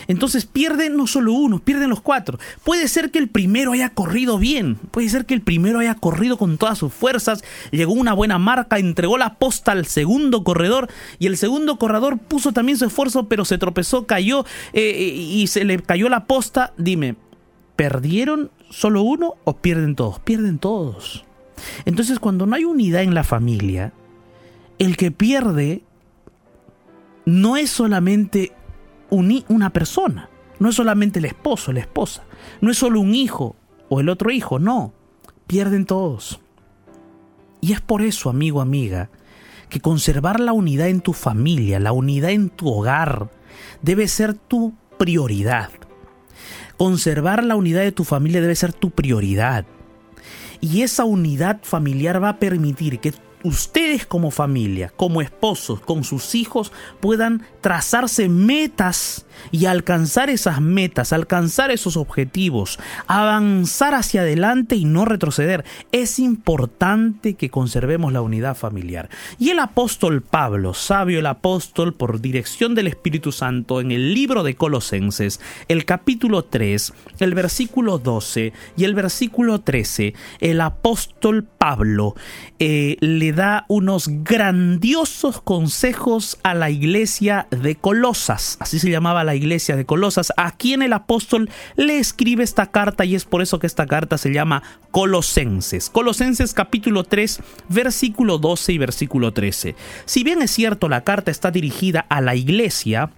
Entonces 0.09 0.47
pierden 0.47 0.97
no 0.97 1.07
solo 1.07 1.33
uno, 1.33 1.59
pierden 1.59 1.91
los 1.91 2.01
cuatro. 2.01 2.39
Puede 2.65 2.89
ser 2.89 3.11
que 3.11 3.19
el 3.19 3.29
primero 3.29 3.73
haya 3.73 3.91
corrido 3.91 4.39
bien, 4.39 4.77
puede 4.91 5.09
ser 5.09 5.27
que 5.27 5.35
el 5.35 5.43
primero 5.43 5.79
haya 5.79 5.95
corrido 5.95 6.37
con 6.37 6.59
todas 6.59 6.79
sus 6.79 6.93
fuerzas, 6.93 7.45
llegó 7.71 7.93
una 7.93 8.13
buena 8.13 8.39
marca, 8.39 8.79
entregó 8.79 9.19
la 9.19 9.35
posta 9.35 9.73
al 9.73 9.87
segundo 9.87 10.45
corredor 10.45 10.89
y 11.19 11.27
el 11.27 11.37
segundo 11.37 11.79
corredor 11.79 12.19
puso 12.19 12.53
también 12.53 12.79
su 12.79 12.85
esfuerzo, 12.85 13.29
pero 13.29 13.45
se 13.45 13.59
tropezó, 13.59 14.07
cayó 14.07 14.45
eh, 14.73 15.15
y 15.15 15.47
se 15.47 15.65
le 15.65 15.79
cayó 15.81 16.09
la 16.09 16.27
posta. 16.27 16.73
Dime, 16.77 17.17
¿perdieron 17.77 18.51
solo 18.71 19.03
uno 19.03 19.35
o 19.45 19.57
pierden 19.57 19.95
todos? 19.95 20.19
Pierden 20.21 20.59
todos. 20.59 21.25
Entonces 21.85 22.19
cuando 22.19 22.47
no 22.47 22.57
hay 22.57 22.65
unidad 22.65 23.03
en 23.03 23.15
la 23.15 23.25
familia, 23.25 23.93
el 24.79 24.97
que 24.97 25.11
pierde 25.11 25.83
no 27.25 27.57
es 27.57 27.71
solamente 27.71 28.53
uni- 29.13 29.45
una 29.49 29.71
persona, 29.71 30.29
no 30.59 30.71
es 30.71 30.75
solamente 30.75 31.19
el 31.19 31.27
esposo, 31.27 31.73
la 31.73 31.81
esposa, 31.81 32.25
no 32.61 32.71
es 32.71 32.79
solo 32.79 33.01
un 33.01 33.15
hijo 33.15 33.57
o 33.89 34.01
el 34.01 34.09
otro 34.09 34.31
hijo, 34.31 34.59
no, 34.59 34.93
pierden 35.47 35.85
todos. 35.87 36.41
Y 37.61 37.73
es 37.73 37.81
por 37.81 38.03
eso, 38.03 38.31
amigo, 38.31 38.61
amiga, 38.61 39.11
que 39.69 39.81
conservar 39.81 40.41
la 40.41 40.53
unidad 40.53 40.89
en 40.89 41.01
tu 41.01 41.13
familia, 41.13 41.79
la 41.79 41.93
unidad 41.93 42.31
en 42.31 42.49
tu 42.51 42.69
hogar, 42.69 43.31
debe 43.83 44.09
ser 44.09 44.35
tu 44.35 44.75
prioridad. 44.99 45.71
Conservar 46.77 47.45
la 47.45 47.55
unidad 47.55 47.83
de 47.83 47.93
tu 47.93 48.05
familia 48.05 48.41
debe 48.41 48.57
ser 48.57 48.73
tu 48.73 48.91
prioridad. 48.91 49.65
Y 50.61 50.83
esa 50.83 51.05
unidad 51.05 51.61
familiar 51.63 52.23
va 52.23 52.31
a 52.31 52.39
permitir 52.39 52.99
que 52.99 53.13
ustedes 53.45 54.07
como 54.07 54.31
familia, 54.31 54.93
como 54.97 55.21
esposos, 55.21 55.81
con 55.81 56.05
sus 56.05 56.35
hijos, 56.35 56.73
puedan 57.01 57.47
trazarse 57.61 58.29
metas 58.29 59.27
y 59.51 59.67
alcanzar 59.67 60.31
esas 60.31 60.61
metas, 60.61 61.13
alcanzar 61.13 61.71
esos 61.71 61.97
objetivos, 61.97 62.79
avanzar 63.07 63.95
hacia 63.95 64.23
adelante 64.23 64.77
y 64.77 64.85
no 64.85 65.05
retroceder. 65.05 65.65
Es 65.91 66.19
importante 66.19 67.35
que 67.35 67.51
conservemos 67.51 68.13
la 68.13 68.23
unidad 68.23 68.57
familiar. 68.57 69.09
Y 69.39 69.51
el 69.51 69.59
apóstol 69.59 70.23
Pablo, 70.23 70.75
sabio 70.75 71.19
el 71.19 71.27
apóstol 71.27 71.95
por 71.95 72.21
dirección 72.21 72.75
del 72.75 72.87
Espíritu 72.87 73.33
Santo, 73.33 73.81
en 73.81 73.93
el 73.93 74.15
libro 74.15 74.43
de 74.43 74.55
Colosenses, 74.55 75.41
el 75.69 75.85
capítulo 75.85 76.45
3, 76.45 76.93
el 77.19 77.35
versículo 77.35 77.99
12 77.99 78.53
y 78.77 78.85
el 78.85 78.95
versículo 78.95 79.61
13, 79.61 80.15
el 80.41 80.61
apóstol 80.61 81.45
Pablo 81.45 82.15
eh, 82.59 82.97
le 83.01 83.33
da 83.33 83.65
unos 83.69 84.09
grandiosos 84.09 85.41
consejos 85.41 86.39
a 86.43 86.55
la 86.55 86.71
iglesia 86.71 87.47
de 87.51 87.77
Colosas, 87.77 88.57
así 88.61 88.79
se 88.79 88.91
llamaba 88.91 89.25
la 89.25 89.32
iglesia 89.35 89.77
de 89.77 89.87
Colosas, 89.87 90.33
a 90.37 90.57
quien 90.57 90.83
el 90.83 90.93
apóstol 90.93 91.51
le 91.77 91.99
escribe 91.99 92.45
esta 92.45 92.67
carta 92.71 93.05
y 93.05 93.15
es 93.15 93.25
por 93.25 93.43
eso 93.43 93.59
que 93.59 93.67
esta 93.67 93.87
carta 93.87 94.19
se 94.19 94.33
llama 94.33 94.63
Colosenses. 94.91 95.91
Colosenses 95.91 96.55
capítulo 96.55 97.05
3, 97.05 97.41
versículo 97.69 98.39
12 98.39 98.73
y 98.73 98.79
versículo 98.79 99.33
13. 99.33 99.75
Si 100.05 100.25
bien 100.25 100.43
es 100.43 100.51
cierto 100.51 100.89
la 100.89 101.05
carta 101.05 101.31
está 101.31 101.51
dirigida 101.51 102.07
a 102.09 102.21
la 102.21 102.35
iglesia, 102.35 103.11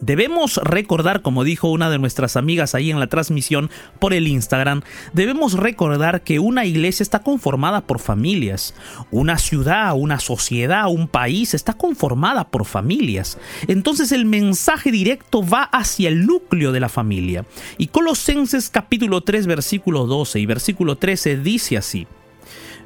Debemos 0.00 0.58
recordar, 0.58 1.22
como 1.22 1.42
dijo 1.42 1.68
una 1.68 1.88
de 1.88 1.98
nuestras 1.98 2.36
amigas 2.36 2.74
ahí 2.74 2.90
en 2.90 3.00
la 3.00 3.06
transmisión 3.06 3.70
por 3.98 4.12
el 4.12 4.28
Instagram, 4.28 4.82
debemos 5.14 5.54
recordar 5.54 6.22
que 6.22 6.38
una 6.38 6.66
iglesia 6.66 7.02
está 7.02 7.20
conformada 7.20 7.80
por 7.80 7.98
familias. 7.98 8.74
Una 9.10 9.38
ciudad, 9.38 9.94
una 9.96 10.20
sociedad, 10.20 10.88
un 10.88 11.08
país 11.08 11.54
está 11.54 11.72
conformada 11.72 12.48
por 12.48 12.66
familias. 12.66 13.38
Entonces 13.68 14.12
el 14.12 14.26
mensaje 14.26 14.90
directo 14.90 15.46
va 15.46 15.62
hacia 15.62 16.08
el 16.08 16.26
núcleo 16.26 16.72
de 16.72 16.80
la 16.80 16.88
familia. 16.88 17.46
Y 17.78 17.88
Colosenses 17.88 18.68
capítulo 18.68 19.22
3 19.22 19.46
versículo 19.46 20.06
12 20.06 20.40
y 20.40 20.46
versículo 20.46 20.96
13 20.96 21.38
dice 21.38 21.76
así. 21.78 22.06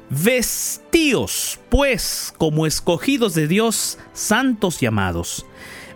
Vestíos, 0.09 1.59
pues, 1.69 2.33
como 2.37 2.65
escogidos 2.65 3.33
de 3.33 3.47
Dios, 3.47 3.97
santos 4.11 4.83
y 4.83 4.85
amados 4.85 5.45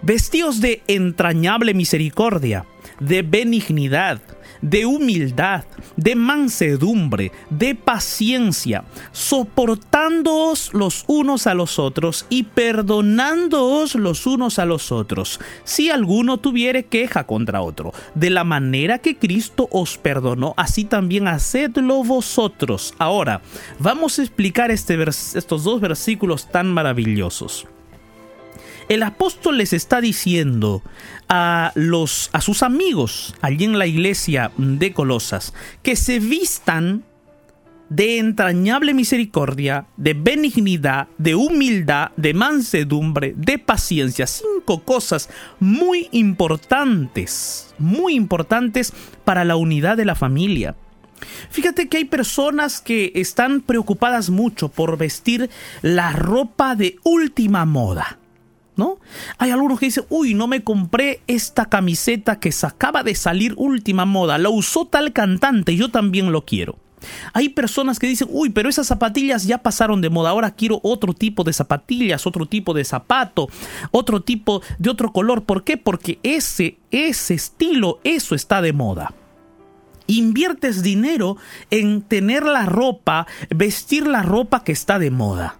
vestidos 0.05 0.61
de 0.61 0.83
entrañable 0.87 1.73
misericordia, 1.73 2.65
de 2.99 3.23
benignidad, 3.23 4.21
de 4.61 4.85
humildad, 4.85 5.65
de 5.95 6.15
mansedumbre, 6.15 7.31
de 7.49 7.75
paciencia, 7.75 8.83
soportándoos 9.11 10.73
los 10.73 11.05
unos 11.07 11.47
a 11.47 11.53
los 11.53 11.79
otros 11.79 12.25
y 12.29 12.43
perdonándoos 12.43 13.95
los 13.95 14.25
unos 14.25 14.59
a 14.59 14.65
los 14.65 14.91
otros, 14.91 15.39
si 15.63 15.89
alguno 15.89 16.37
tuviere 16.37 16.85
queja 16.85 17.25
contra 17.25 17.61
otro. 17.61 17.93
De 18.13 18.29
la 18.29 18.43
manera 18.43 18.99
que 18.99 19.17
Cristo 19.17 19.67
os 19.71 19.97
perdonó, 19.97 20.53
así 20.57 20.85
también 20.85 21.27
hacedlo 21.27 22.03
vosotros. 22.03 22.93
Ahora, 22.97 23.41
vamos 23.79 24.19
a 24.19 24.21
explicar 24.21 24.71
este 24.71 24.95
estos 25.35 25.63
dos 25.63 25.81
versículos 25.81 26.49
tan 26.49 26.73
maravillosos 26.73 27.67
el 28.89 29.03
apóstol 29.03 29.57
les 29.57 29.73
está 29.73 30.01
diciendo 30.01 30.83
a 31.27 31.71
los 31.75 32.29
a 32.33 32.41
sus 32.41 32.61
amigos 32.63 33.35
allí 33.41 33.65
en 33.65 33.79
la 33.79 33.87
iglesia 33.87 34.51
de 34.57 34.93
Colosas 34.93 35.53
que 35.81 35.95
se 35.95 36.19
vistan 36.19 37.03
de 37.89 38.17
entrañable 38.17 38.93
misericordia, 38.93 39.85
de 39.95 40.15
benignidad, 40.15 41.07
de 41.17 41.35
humildad, 41.35 42.11
de 42.17 42.33
mansedumbre, 42.33 43.33
de 43.37 43.59
paciencia. 43.59 44.25
Cinco 44.25 44.81
cosas 44.83 45.29
muy 45.59 46.09
importantes, 46.11 47.75
muy 47.77 48.15
importantes 48.15 48.91
para 49.23 49.45
la 49.45 49.55
unidad 49.55 49.97
de 49.97 50.05
la 50.05 50.15
familia. 50.15 50.75
Fíjate 51.49 51.87
que 51.87 51.97
hay 51.97 52.05
personas 52.05 52.81
que 52.81 53.11
están 53.15 53.61
preocupadas 53.61 54.29
mucho 54.29 54.69
por 54.69 54.97
vestir 54.97 55.49
la 55.81 56.11
ropa 56.11 56.75
de 56.75 56.97
última 57.03 57.65
moda. 57.65 58.17
¿No? 58.75 58.97
Hay 59.37 59.51
algunos 59.51 59.79
que 59.79 59.87
dicen, 59.87 60.05
uy, 60.09 60.33
no 60.33 60.47
me 60.47 60.63
compré 60.63 61.21
esta 61.27 61.65
camiseta 61.65 62.39
que 62.39 62.53
acaba 62.63 63.03
de 63.03 63.15
salir 63.15 63.53
última 63.57 64.05
moda, 64.05 64.37
la 64.37 64.49
usó 64.49 64.85
tal 64.85 65.13
cantante, 65.13 65.75
yo 65.75 65.89
también 65.89 66.31
lo 66.31 66.45
quiero. 66.45 66.77
Hay 67.33 67.49
personas 67.49 67.99
que 67.99 68.07
dicen, 68.07 68.27
uy, 68.31 68.49
pero 68.49 68.69
esas 68.69 68.87
zapatillas 68.87 69.45
ya 69.45 69.59
pasaron 69.59 70.01
de 70.01 70.09
moda, 70.09 70.31
ahora 70.31 70.51
quiero 70.51 70.79
otro 70.83 71.13
tipo 71.13 71.43
de 71.43 71.53
zapatillas, 71.53 72.25
otro 72.25 72.45
tipo 72.45 72.73
de 72.73 72.83
zapato, 72.83 73.47
otro 73.91 74.21
tipo 74.21 74.61
de 74.79 74.89
otro 74.89 75.11
color. 75.11 75.43
¿Por 75.43 75.63
qué? 75.63 75.77
Porque 75.77 76.19
ese, 76.23 76.77
ese 76.91 77.35
estilo, 77.35 77.99
eso 78.03 78.35
está 78.35 78.61
de 78.61 78.73
moda 78.73 79.13
inviertes 80.07 80.83
dinero 80.83 81.35
en 81.71 82.03
tener 82.03 82.43
la 82.43 82.67
ropa, 82.67 83.25
vestir 83.49 84.05
la 84.05 84.21
ropa 84.21 84.63
que 84.63 84.71
está 84.71 84.99
de 84.99 85.09
moda. 85.09 85.57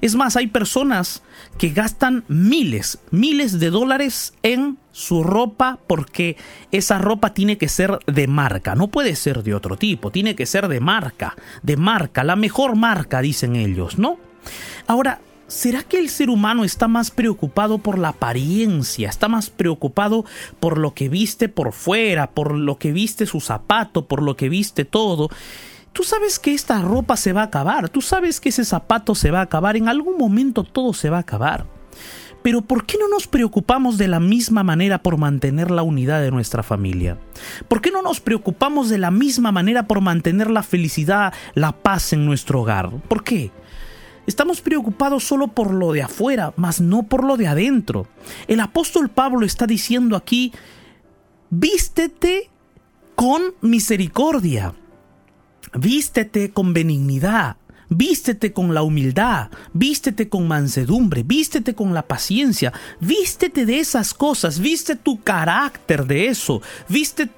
Es 0.00 0.14
más, 0.14 0.36
hay 0.36 0.46
personas 0.46 1.22
que 1.58 1.70
gastan 1.70 2.24
miles, 2.28 2.98
miles 3.10 3.58
de 3.58 3.70
dólares 3.70 4.34
en 4.42 4.78
su 4.92 5.22
ropa 5.22 5.78
porque 5.86 6.36
esa 6.72 6.98
ropa 6.98 7.34
tiene 7.34 7.58
que 7.58 7.68
ser 7.68 7.98
de 8.06 8.26
marca, 8.26 8.74
no 8.74 8.88
puede 8.88 9.14
ser 9.16 9.42
de 9.42 9.54
otro 9.54 9.76
tipo, 9.76 10.10
tiene 10.10 10.34
que 10.34 10.46
ser 10.46 10.68
de 10.68 10.80
marca, 10.80 11.36
de 11.62 11.76
marca, 11.76 12.24
la 12.24 12.36
mejor 12.36 12.76
marca, 12.76 13.20
dicen 13.20 13.56
ellos, 13.56 13.98
¿no? 13.98 14.18
Ahora, 14.86 15.20
¿será 15.46 15.82
que 15.82 15.98
el 15.98 16.08
ser 16.08 16.30
humano 16.30 16.64
está 16.64 16.88
más 16.88 17.10
preocupado 17.10 17.78
por 17.78 17.98
la 17.98 18.08
apariencia, 18.08 19.08
está 19.08 19.28
más 19.28 19.50
preocupado 19.50 20.24
por 20.60 20.78
lo 20.78 20.94
que 20.94 21.08
viste 21.08 21.48
por 21.48 21.72
fuera, 21.72 22.30
por 22.30 22.54
lo 22.54 22.78
que 22.78 22.92
viste 22.92 23.26
su 23.26 23.40
zapato, 23.40 24.06
por 24.06 24.22
lo 24.22 24.36
que 24.36 24.48
viste 24.48 24.84
todo? 24.84 25.30
Tú 25.98 26.04
sabes 26.04 26.38
que 26.38 26.54
esta 26.54 26.80
ropa 26.80 27.16
se 27.16 27.32
va 27.32 27.40
a 27.40 27.46
acabar, 27.46 27.88
tú 27.88 28.00
sabes 28.00 28.38
que 28.38 28.50
ese 28.50 28.64
zapato 28.64 29.16
se 29.16 29.32
va 29.32 29.40
a 29.40 29.42
acabar, 29.42 29.76
en 29.76 29.88
algún 29.88 30.16
momento 30.16 30.62
todo 30.62 30.94
se 30.94 31.10
va 31.10 31.16
a 31.16 31.22
acabar. 31.22 31.66
Pero 32.40 32.62
¿por 32.62 32.86
qué 32.86 32.96
no 32.98 33.08
nos 33.08 33.26
preocupamos 33.26 33.98
de 33.98 34.06
la 34.06 34.20
misma 34.20 34.62
manera 34.62 35.02
por 35.02 35.18
mantener 35.18 35.72
la 35.72 35.82
unidad 35.82 36.22
de 36.22 36.30
nuestra 36.30 36.62
familia? 36.62 37.18
¿Por 37.66 37.80
qué 37.80 37.90
no 37.90 38.00
nos 38.00 38.20
preocupamos 38.20 38.88
de 38.90 38.98
la 38.98 39.10
misma 39.10 39.50
manera 39.50 39.88
por 39.88 40.00
mantener 40.00 40.52
la 40.52 40.62
felicidad, 40.62 41.34
la 41.54 41.72
paz 41.72 42.12
en 42.12 42.24
nuestro 42.24 42.60
hogar? 42.60 42.90
¿Por 43.08 43.24
qué? 43.24 43.50
Estamos 44.28 44.60
preocupados 44.60 45.24
solo 45.24 45.48
por 45.48 45.74
lo 45.74 45.90
de 45.90 46.02
afuera, 46.02 46.52
mas 46.54 46.80
no 46.80 47.08
por 47.08 47.24
lo 47.24 47.36
de 47.36 47.48
adentro. 47.48 48.06
El 48.46 48.60
apóstol 48.60 49.08
Pablo 49.08 49.44
está 49.44 49.66
diciendo 49.66 50.14
aquí, 50.14 50.52
vístete 51.50 52.50
con 53.16 53.42
misericordia. 53.62 54.74
Vístete 55.80 56.50
con 56.50 56.74
benignidad, 56.74 57.56
vístete 57.88 58.52
con 58.52 58.74
la 58.74 58.82
humildad, 58.82 59.48
vístete 59.72 60.28
con 60.28 60.48
mansedumbre, 60.48 61.22
vístete 61.22 61.76
con 61.76 61.94
la 61.94 62.02
paciencia, 62.02 62.72
vístete 62.98 63.64
de 63.64 63.78
esas 63.78 64.12
cosas, 64.12 64.58
viste 64.58 64.96
tu 64.96 65.22
carácter 65.22 66.04
de 66.04 66.26
eso, 66.26 66.62
viste 66.88 67.30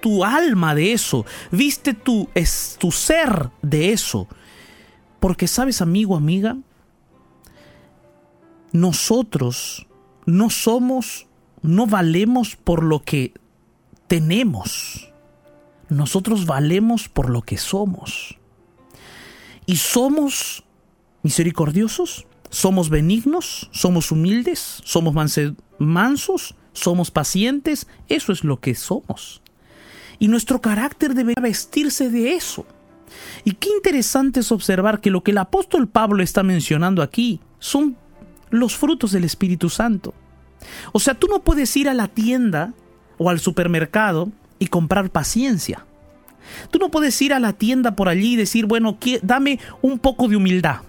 tu 0.00 0.24
alma 0.24 0.74
de 0.74 0.94
eso, 0.94 1.26
viste 1.52 1.94
tu, 1.94 2.28
es, 2.34 2.74
tu 2.80 2.90
ser 2.90 3.50
de 3.62 3.92
eso. 3.92 4.26
Porque 5.20 5.46
sabes, 5.46 5.80
amigo, 5.80 6.16
amiga, 6.16 6.56
nosotros 8.72 9.86
no 10.24 10.50
somos, 10.50 11.28
no 11.62 11.86
valemos 11.86 12.56
por 12.56 12.82
lo 12.82 13.04
que 13.04 13.32
tenemos 14.08 15.12
nosotros 15.88 16.46
valemos 16.46 17.08
por 17.08 17.30
lo 17.30 17.42
que 17.42 17.58
somos. 17.58 18.38
Y 19.66 19.76
somos 19.76 20.64
misericordiosos, 21.22 22.26
somos 22.50 22.88
benignos, 22.88 23.68
somos 23.72 24.12
humildes, 24.12 24.80
somos 24.84 25.14
mansos, 25.78 26.54
somos 26.72 27.10
pacientes, 27.10 27.86
eso 28.08 28.32
es 28.32 28.44
lo 28.44 28.60
que 28.60 28.74
somos. 28.74 29.42
Y 30.18 30.28
nuestro 30.28 30.60
carácter 30.60 31.14
debe 31.14 31.34
vestirse 31.40 32.10
de 32.10 32.34
eso. 32.34 32.64
Y 33.44 33.52
qué 33.52 33.68
interesante 33.70 34.40
es 34.40 34.52
observar 34.52 35.00
que 35.00 35.10
lo 35.10 35.22
que 35.22 35.30
el 35.30 35.38
apóstol 35.38 35.88
Pablo 35.88 36.22
está 36.22 36.42
mencionando 36.42 37.02
aquí 37.02 37.40
son 37.58 37.96
los 38.50 38.76
frutos 38.76 39.12
del 39.12 39.24
Espíritu 39.24 39.68
Santo. 39.68 40.14
O 40.92 41.00
sea, 41.00 41.14
tú 41.14 41.26
no 41.28 41.42
puedes 41.42 41.76
ir 41.76 41.88
a 41.88 41.94
la 41.94 42.08
tienda 42.08 42.72
o 43.18 43.30
al 43.30 43.40
supermercado 43.40 44.30
y 44.58 44.66
comprar 44.66 45.10
paciencia. 45.10 45.84
Tú 46.70 46.78
no 46.78 46.90
puedes 46.90 47.20
ir 47.22 47.32
a 47.32 47.40
la 47.40 47.52
tienda 47.52 47.96
por 47.96 48.08
allí 48.08 48.34
y 48.34 48.36
decir, 48.36 48.66
bueno, 48.66 48.98
dame 49.22 49.58
un 49.82 49.98
poco 49.98 50.28
de 50.28 50.36
humildad. 50.36 50.80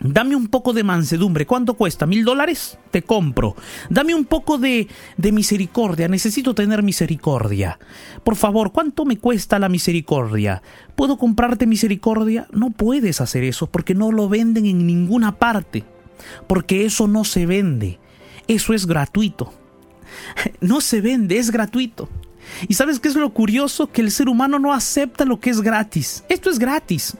Dame 0.00 0.36
un 0.36 0.46
poco 0.46 0.72
de 0.72 0.84
mansedumbre. 0.84 1.44
¿Cuánto 1.44 1.74
cuesta? 1.74 2.06
¿Mil 2.06 2.24
dólares? 2.24 2.78
Te 2.92 3.02
compro. 3.02 3.56
Dame 3.90 4.14
un 4.14 4.26
poco 4.26 4.56
de, 4.56 4.86
de, 5.16 5.32
misericordia. 5.32 6.06
Necesito 6.06 6.54
tener 6.54 6.84
misericordia. 6.84 7.80
Por 8.22 8.36
favor, 8.36 8.70
¿cuánto 8.70 9.04
me 9.04 9.18
cuesta 9.18 9.58
la 9.58 9.68
misericordia? 9.68 10.62
¿Puedo 10.94 11.18
comprarte 11.18 11.66
misericordia? 11.66 12.46
No 12.52 12.70
puedes 12.70 13.20
hacer 13.20 13.42
eso 13.42 13.66
porque 13.66 13.94
no 13.94 14.12
lo 14.12 14.28
venden 14.28 14.66
en 14.66 14.86
ninguna 14.86 15.36
parte. 15.36 15.84
Porque 16.46 16.84
eso 16.84 17.08
no 17.08 17.24
se 17.24 17.46
vende. 17.46 17.98
Eso 18.46 18.74
es 18.74 18.86
gratuito. 18.86 19.52
No 20.60 20.80
se 20.80 21.00
vende, 21.00 21.38
es 21.38 21.50
gratuito. 21.50 22.08
¿Y 22.68 22.74
sabes 22.74 23.00
qué 23.00 23.08
es 23.08 23.14
lo 23.14 23.30
curioso? 23.30 23.90
Que 23.90 24.00
el 24.00 24.10
ser 24.10 24.28
humano 24.28 24.58
no 24.58 24.72
acepta 24.72 25.24
lo 25.24 25.40
que 25.40 25.50
es 25.50 25.60
gratis. 25.60 26.24
Esto 26.28 26.50
es 26.50 26.58
gratis. 26.58 27.16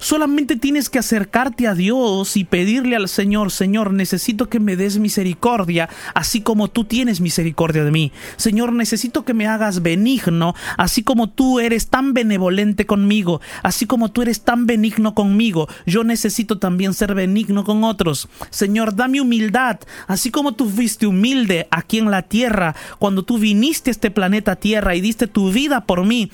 Solamente 0.00 0.56
tienes 0.56 0.88
que 0.88 0.98
acercarte 0.98 1.68
a 1.68 1.74
Dios 1.74 2.38
y 2.38 2.44
pedirle 2.44 2.96
al 2.96 3.06
Señor, 3.06 3.50
Señor, 3.50 3.92
necesito 3.92 4.48
que 4.48 4.58
me 4.58 4.74
des 4.74 4.98
misericordia, 4.98 5.90
así 6.14 6.40
como 6.40 6.68
tú 6.68 6.84
tienes 6.84 7.20
misericordia 7.20 7.84
de 7.84 7.90
mí. 7.90 8.10
Señor, 8.38 8.72
necesito 8.72 9.26
que 9.26 9.34
me 9.34 9.46
hagas 9.46 9.82
benigno, 9.82 10.54
así 10.78 11.02
como 11.02 11.28
tú 11.28 11.60
eres 11.60 11.88
tan 11.88 12.14
benevolente 12.14 12.86
conmigo, 12.86 13.42
así 13.62 13.84
como 13.84 14.10
tú 14.10 14.22
eres 14.22 14.40
tan 14.40 14.66
benigno 14.66 15.14
conmigo. 15.14 15.68
Yo 15.84 16.02
necesito 16.02 16.58
también 16.58 16.94
ser 16.94 17.14
benigno 17.14 17.64
con 17.64 17.84
otros. 17.84 18.26
Señor, 18.48 18.96
dame 18.96 19.20
humildad, 19.20 19.80
así 20.06 20.30
como 20.30 20.52
tú 20.52 20.66
fuiste 20.66 21.06
humilde 21.06 21.68
aquí 21.70 21.98
en 21.98 22.10
la 22.10 22.22
tierra, 22.22 22.74
cuando 22.98 23.22
tú 23.22 23.36
viniste 23.36 23.90
a 23.90 23.92
este 23.92 24.10
planeta 24.10 24.56
Tierra 24.56 24.94
y 24.94 25.02
diste 25.02 25.26
tu 25.26 25.52
vida 25.52 25.84
por 25.84 26.06
mí 26.06 26.30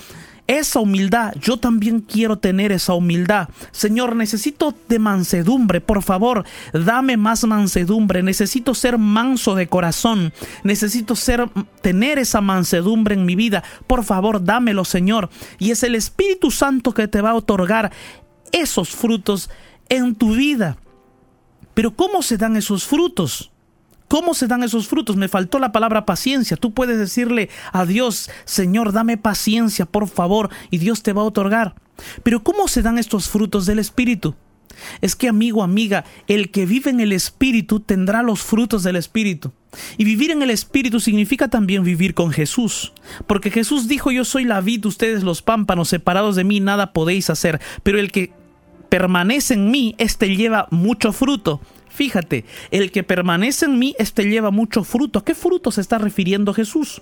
esa 0.46 0.80
humildad, 0.80 1.34
yo 1.40 1.56
también 1.56 2.00
quiero 2.00 2.38
tener 2.38 2.70
esa 2.70 2.94
humildad. 2.94 3.48
Señor, 3.72 4.14
necesito 4.14 4.74
de 4.88 4.98
mansedumbre, 4.98 5.80
por 5.80 6.02
favor, 6.02 6.44
dame 6.72 7.16
más 7.16 7.44
mansedumbre. 7.44 8.22
Necesito 8.22 8.74
ser 8.74 8.98
manso 8.98 9.54
de 9.54 9.66
corazón. 9.66 10.32
Necesito 10.62 11.16
ser 11.16 11.48
tener 11.80 12.18
esa 12.18 12.40
mansedumbre 12.40 13.14
en 13.14 13.26
mi 13.26 13.34
vida. 13.34 13.64
Por 13.86 14.04
favor, 14.04 14.44
dámelo, 14.44 14.84
Señor. 14.84 15.30
Y 15.58 15.72
es 15.72 15.82
el 15.82 15.94
Espíritu 15.94 16.50
Santo 16.50 16.94
que 16.94 17.08
te 17.08 17.20
va 17.20 17.30
a 17.30 17.34
otorgar 17.34 17.92
esos 18.52 18.90
frutos 18.90 19.50
en 19.88 20.14
tu 20.14 20.34
vida. 20.34 20.76
Pero 21.74 21.94
¿cómo 21.94 22.22
se 22.22 22.36
dan 22.36 22.56
esos 22.56 22.84
frutos? 22.84 23.50
¿Cómo 24.08 24.34
se 24.34 24.46
dan 24.46 24.62
esos 24.62 24.86
frutos? 24.86 25.16
Me 25.16 25.28
faltó 25.28 25.58
la 25.58 25.72
palabra 25.72 26.06
paciencia. 26.06 26.56
Tú 26.56 26.72
puedes 26.72 26.98
decirle 26.98 27.48
a 27.72 27.86
Dios, 27.86 28.30
Señor, 28.44 28.92
dame 28.92 29.16
paciencia, 29.16 29.86
por 29.86 30.08
favor, 30.08 30.50
y 30.70 30.78
Dios 30.78 31.02
te 31.02 31.12
va 31.12 31.22
a 31.22 31.26
otorgar. 31.26 31.74
Pero 32.22 32.42
¿cómo 32.42 32.68
se 32.68 32.82
dan 32.82 32.98
estos 32.98 33.28
frutos 33.28 33.66
del 33.66 33.78
Espíritu? 33.78 34.34
Es 35.00 35.16
que, 35.16 35.28
amigo, 35.28 35.62
amiga, 35.62 36.04
el 36.26 36.50
que 36.50 36.66
vive 36.66 36.90
en 36.90 37.00
el 37.00 37.12
Espíritu 37.12 37.80
tendrá 37.80 38.22
los 38.22 38.42
frutos 38.42 38.82
del 38.82 38.96
Espíritu. 38.96 39.52
Y 39.96 40.04
vivir 40.04 40.30
en 40.30 40.42
el 40.42 40.50
Espíritu 40.50 41.00
significa 41.00 41.48
también 41.48 41.82
vivir 41.82 42.14
con 42.14 42.30
Jesús. 42.30 42.92
Porque 43.26 43.50
Jesús 43.50 43.88
dijo, 43.88 44.10
yo 44.10 44.24
soy 44.24 44.44
la 44.44 44.60
vid, 44.60 44.84
ustedes 44.86 45.22
los 45.22 45.42
pámpanos, 45.42 45.88
separados 45.88 46.36
de 46.36 46.44
mí 46.44 46.60
nada 46.60 46.92
podéis 46.92 47.30
hacer. 47.30 47.60
Pero 47.82 47.98
el 47.98 48.12
que 48.12 48.32
permanece 48.88 49.54
en 49.54 49.70
mí, 49.70 49.94
éste 49.98 50.34
lleva 50.36 50.68
mucho 50.70 51.12
fruto. 51.12 51.60
Fíjate, 51.96 52.44
el 52.70 52.92
que 52.92 53.02
permanece 53.02 53.64
en 53.64 53.78
mí, 53.78 53.94
este 53.98 54.24
lleva 54.24 54.50
mucho 54.50 54.84
fruto. 54.84 55.18
¿A 55.18 55.24
qué 55.24 55.34
fruto 55.34 55.70
se 55.70 55.80
está 55.80 55.96
refiriendo 55.96 56.52
Jesús? 56.52 57.00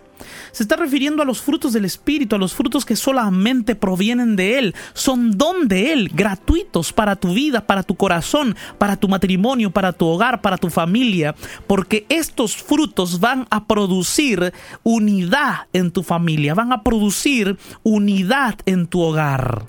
Se 0.53 0.63
está 0.63 0.77
refiriendo 0.77 1.21
a 1.21 1.25
los 1.25 1.43
frutos 1.43 1.73
del 1.73 1.85
Espíritu, 1.85 2.37
a 2.37 2.39
los 2.39 2.55
frutos 2.55 2.85
que 2.85 2.95
solamente 2.95 3.75
provienen 3.75 4.37
de 4.37 4.57
Él. 4.57 4.75
Son 4.93 5.37
don 5.37 5.67
de 5.67 5.93
Él, 5.93 6.13
gratuitos 6.15 6.93
para 6.93 7.17
tu 7.17 7.35
vida, 7.35 7.67
para 7.67 7.83
tu 7.83 7.97
corazón, 7.97 8.55
para 8.79 8.95
tu 8.95 9.09
matrimonio, 9.09 9.73
para 9.73 9.93
tu 9.93 10.07
hogar, 10.07 10.41
para 10.41 10.59
tu 10.59 10.71
familia. 10.71 11.35
Porque 11.67 12.07
estos 12.09 12.55
frutos 12.55 13.19
van 13.19 13.49
a 13.51 13.65
producir 13.67 14.53
unidad 14.85 15.67
en 15.73 15.91
tu 15.91 16.05
familia, 16.05 16.55
van 16.55 16.73
a 16.73 16.85
producir 16.85 17.59
unidad 17.83 18.61
en 18.65 18.87
tu 18.87 19.01
hogar. 19.01 19.67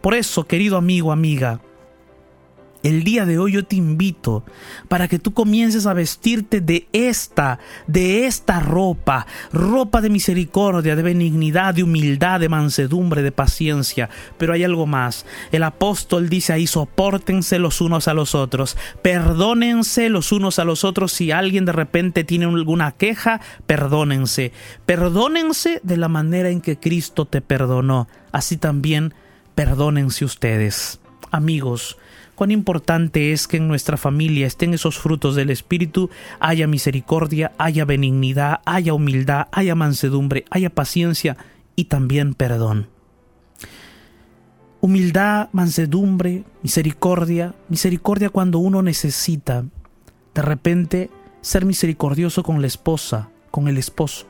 Por 0.00 0.14
eso, 0.14 0.44
querido 0.46 0.78
amigo, 0.78 1.12
amiga, 1.12 1.60
el 2.82 3.04
día 3.04 3.26
de 3.26 3.38
hoy 3.38 3.52
yo 3.52 3.64
te 3.64 3.76
invito 3.76 4.44
para 4.88 5.08
que 5.08 5.18
tú 5.18 5.32
comiences 5.34 5.86
a 5.86 5.94
vestirte 5.94 6.60
de 6.60 6.88
esta, 6.92 7.58
de 7.86 8.26
esta 8.26 8.60
ropa, 8.60 9.26
ropa 9.52 10.00
de 10.00 10.10
misericordia, 10.10 10.96
de 10.96 11.02
benignidad, 11.02 11.74
de 11.74 11.82
humildad, 11.82 12.40
de 12.40 12.48
mansedumbre, 12.48 13.22
de 13.22 13.32
paciencia. 13.32 14.08
Pero 14.38 14.52
hay 14.52 14.64
algo 14.64 14.86
más. 14.86 15.26
El 15.52 15.62
apóstol 15.62 16.28
dice 16.28 16.52
ahí, 16.52 16.66
soportense 16.66 17.58
los 17.58 17.80
unos 17.80 18.08
a 18.08 18.14
los 18.14 18.34
otros, 18.34 18.76
perdónense 19.02 20.08
los 20.08 20.32
unos 20.32 20.58
a 20.58 20.64
los 20.64 20.84
otros. 20.84 21.12
Si 21.12 21.30
alguien 21.30 21.64
de 21.64 21.72
repente 21.72 22.24
tiene 22.24 22.46
alguna 22.46 22.92
queja, 22.92 23.40
perdónense. 23.66 24.52
Perdónense 24.86 25.80
de 25.82 25.96
la 25.96 26.08
manera 26.08 26.50
en 26.50 26.60
que 26.60 26.78
Cristo 26.78 27.26
te 27.26 27.40
perdonó. 27.40 28.08
Así 28.32 28.56
también 28.56 29.14
perdónense 29.54 30.24
ustedes. 30.24 31.00
Amigos, 31.30 31.98
cuán 32.40 32.52
importante 32.52 33.32
es 33.32 33.46
que 33.46 33.58
en 33.58 33.68
nuestra 33.68 33.98
familia 33.98 34.46
estén 34.46 34.72
esos 34.72 34.98
frutos 34.98 35.36
del 35.36 35.50
Espíritu, 35.50 36.08
haya 36.38 36.66
misericordia, 36.66 37.52
haya 37.58 37.84
benignidad, 37.84 38.62
haya 38.64 38.94
humildad, 38.94 39.48
haya 39.52 39.74
mansedumbre, 39.74 40.46
haya 40.48 40.70
paciencia 40.70 41.36
y 41.76 41.84
también 41.84 42.32
perdón. 42.32 42.88
Humildad, 44.80 45.50
mansedumbre, 45.52 46.44
misericordia, 46.62 47.54
misericordia 47.68 48.30
cuando 48.30 48.58
uno 48.58 48.80
necesita 48.80 49.66
de 50.34 50.40
repente 50.40 51.10
ser 51.42 51.66
misericordioso 51.66 52.42
con 52.42 52.62
la 52.62 52.68
esposa, 52.68 53.28
con 53.50 53.68
el 53.68 53.76
esposo, 53.76 54.26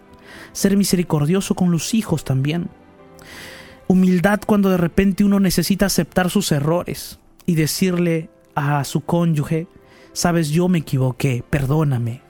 ser 0.51 0.77
misericordioso 0.77 1.55
con 1.55 1.71
los 1.71 1.95
hijos 1.95 2.25
también. 2.25 2.71
Humildad 3.87 4.41
cuando 4.45 4.69
de 4.69 4.79
repente 4.79 5.23
uno 5.23 5.39
necesita 5.39 5.87
aceptar 5.87 6.29
sus 6.29 6.51
errores, 6.51 7.21
y 7.51 7.57
decirle 7.57 8.31
a 8.55 8.85
su 8.85 9.01
cónyuge, 9.01 9.67
sabes, 10.13 10.51
yo 10.51 10.69
me 10.69 10.79
equivoqué, 10.79 11.43
perdóname. 11.51 12.23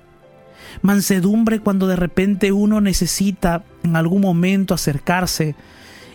Mansedumbre 0.81 1.61
cuando 1.61 1.87
de 1.87 1.97
repente 1.97 2.53
uno 2.53 2.81
necesita 2.81 3.63
en 3.83 3.97
algún 3.97 4.23
momento 4.23 4.73
acercarse 4.73 5.57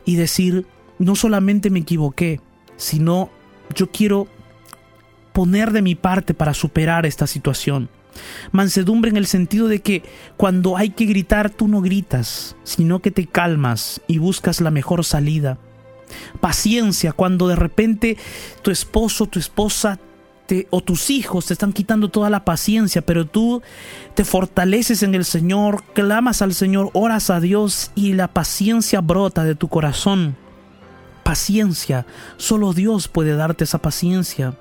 y 0.06 0.16
decir, 0.16 0.66
no 0.98 1.16
solamente 1.16 1.70
me 1.70 1.82
equivoqué, 1.82 2.42
sino 2.78 3.30
yo 3.76 3.92
quiero 3.92 4.28
poner 5.34 5.72
de 5.72 5.84
mi 5.84 5.94
parte 5.94 6.34
para 6.34 6.56
superar 6.56 7.06
esta 7.06 7.28
situación. 7.28 7.90
Mansedumbre 8.52 9.12
en 9.12 9.18
el 9.18 9.28
sentido 9.28 9.68
de 9.68 9.82
que 9.82 10.02
cuando 10.36 10.78
hay 10.78 10.90
que 10.90 11.06
gritar 11.06 11.52
tú 11.52 11.68
no 11.68 11.82
gritas, 11.82 12.56
sino 12.64 13.04
que 13.04 13.12
te 13.12 13.28
calmas 13.28 14.02
y 14.08 14.18
buscas 14.18 14.62
la 14.62 14.72
mejor 14.72 15.06
salida. 15.06 15.60
Paciencia 16.40 17.12
cuando 17.12 17.48
de 17.48 17.56
repente 17.56 18.18
tu 18.62 18.72
esposo, 18.72 19.26
tu 19.28 19.40
esposa 19.40 20.00
te, 20.46 20.68
o 20.70 20.82
tus 20.82 21.10
hijos 21.10 21.48
te 21.48 21.54
están 21.54 21.74
quitando 21.74 22.10
toda 22.10 22.30
la 22.30 22.46
paciencia, 22.46 23.02
pero 23.02 23.26
tú 23.26 23.62
te 24.14 24.24
fortaleces 24.24 25.04
en 25.04 25.16
el 25.16 25.26
Señor, 25.26 25.84
clamas 25.94 26.42
al 26.42 26.54
Señor, 26.54 26.92
oras 26.94 27.30
a 27.30 27.40
Dios 27.40 27.92
y 27.96 28.14
la 28.14 28.28
paciencia 28.28 29.02
brota 29.02 29.44
de 29.44 29.56
tu 29.56 29.68
corazón. 29.68 30.36
Paciencia, 31.24 32.06
solo 32.38 32.74
Dios 32.74 33.08
puede 33.08 33.36
darte 33.36 33.64
esa 33.64 33.80
paciencia. 33.80 34.56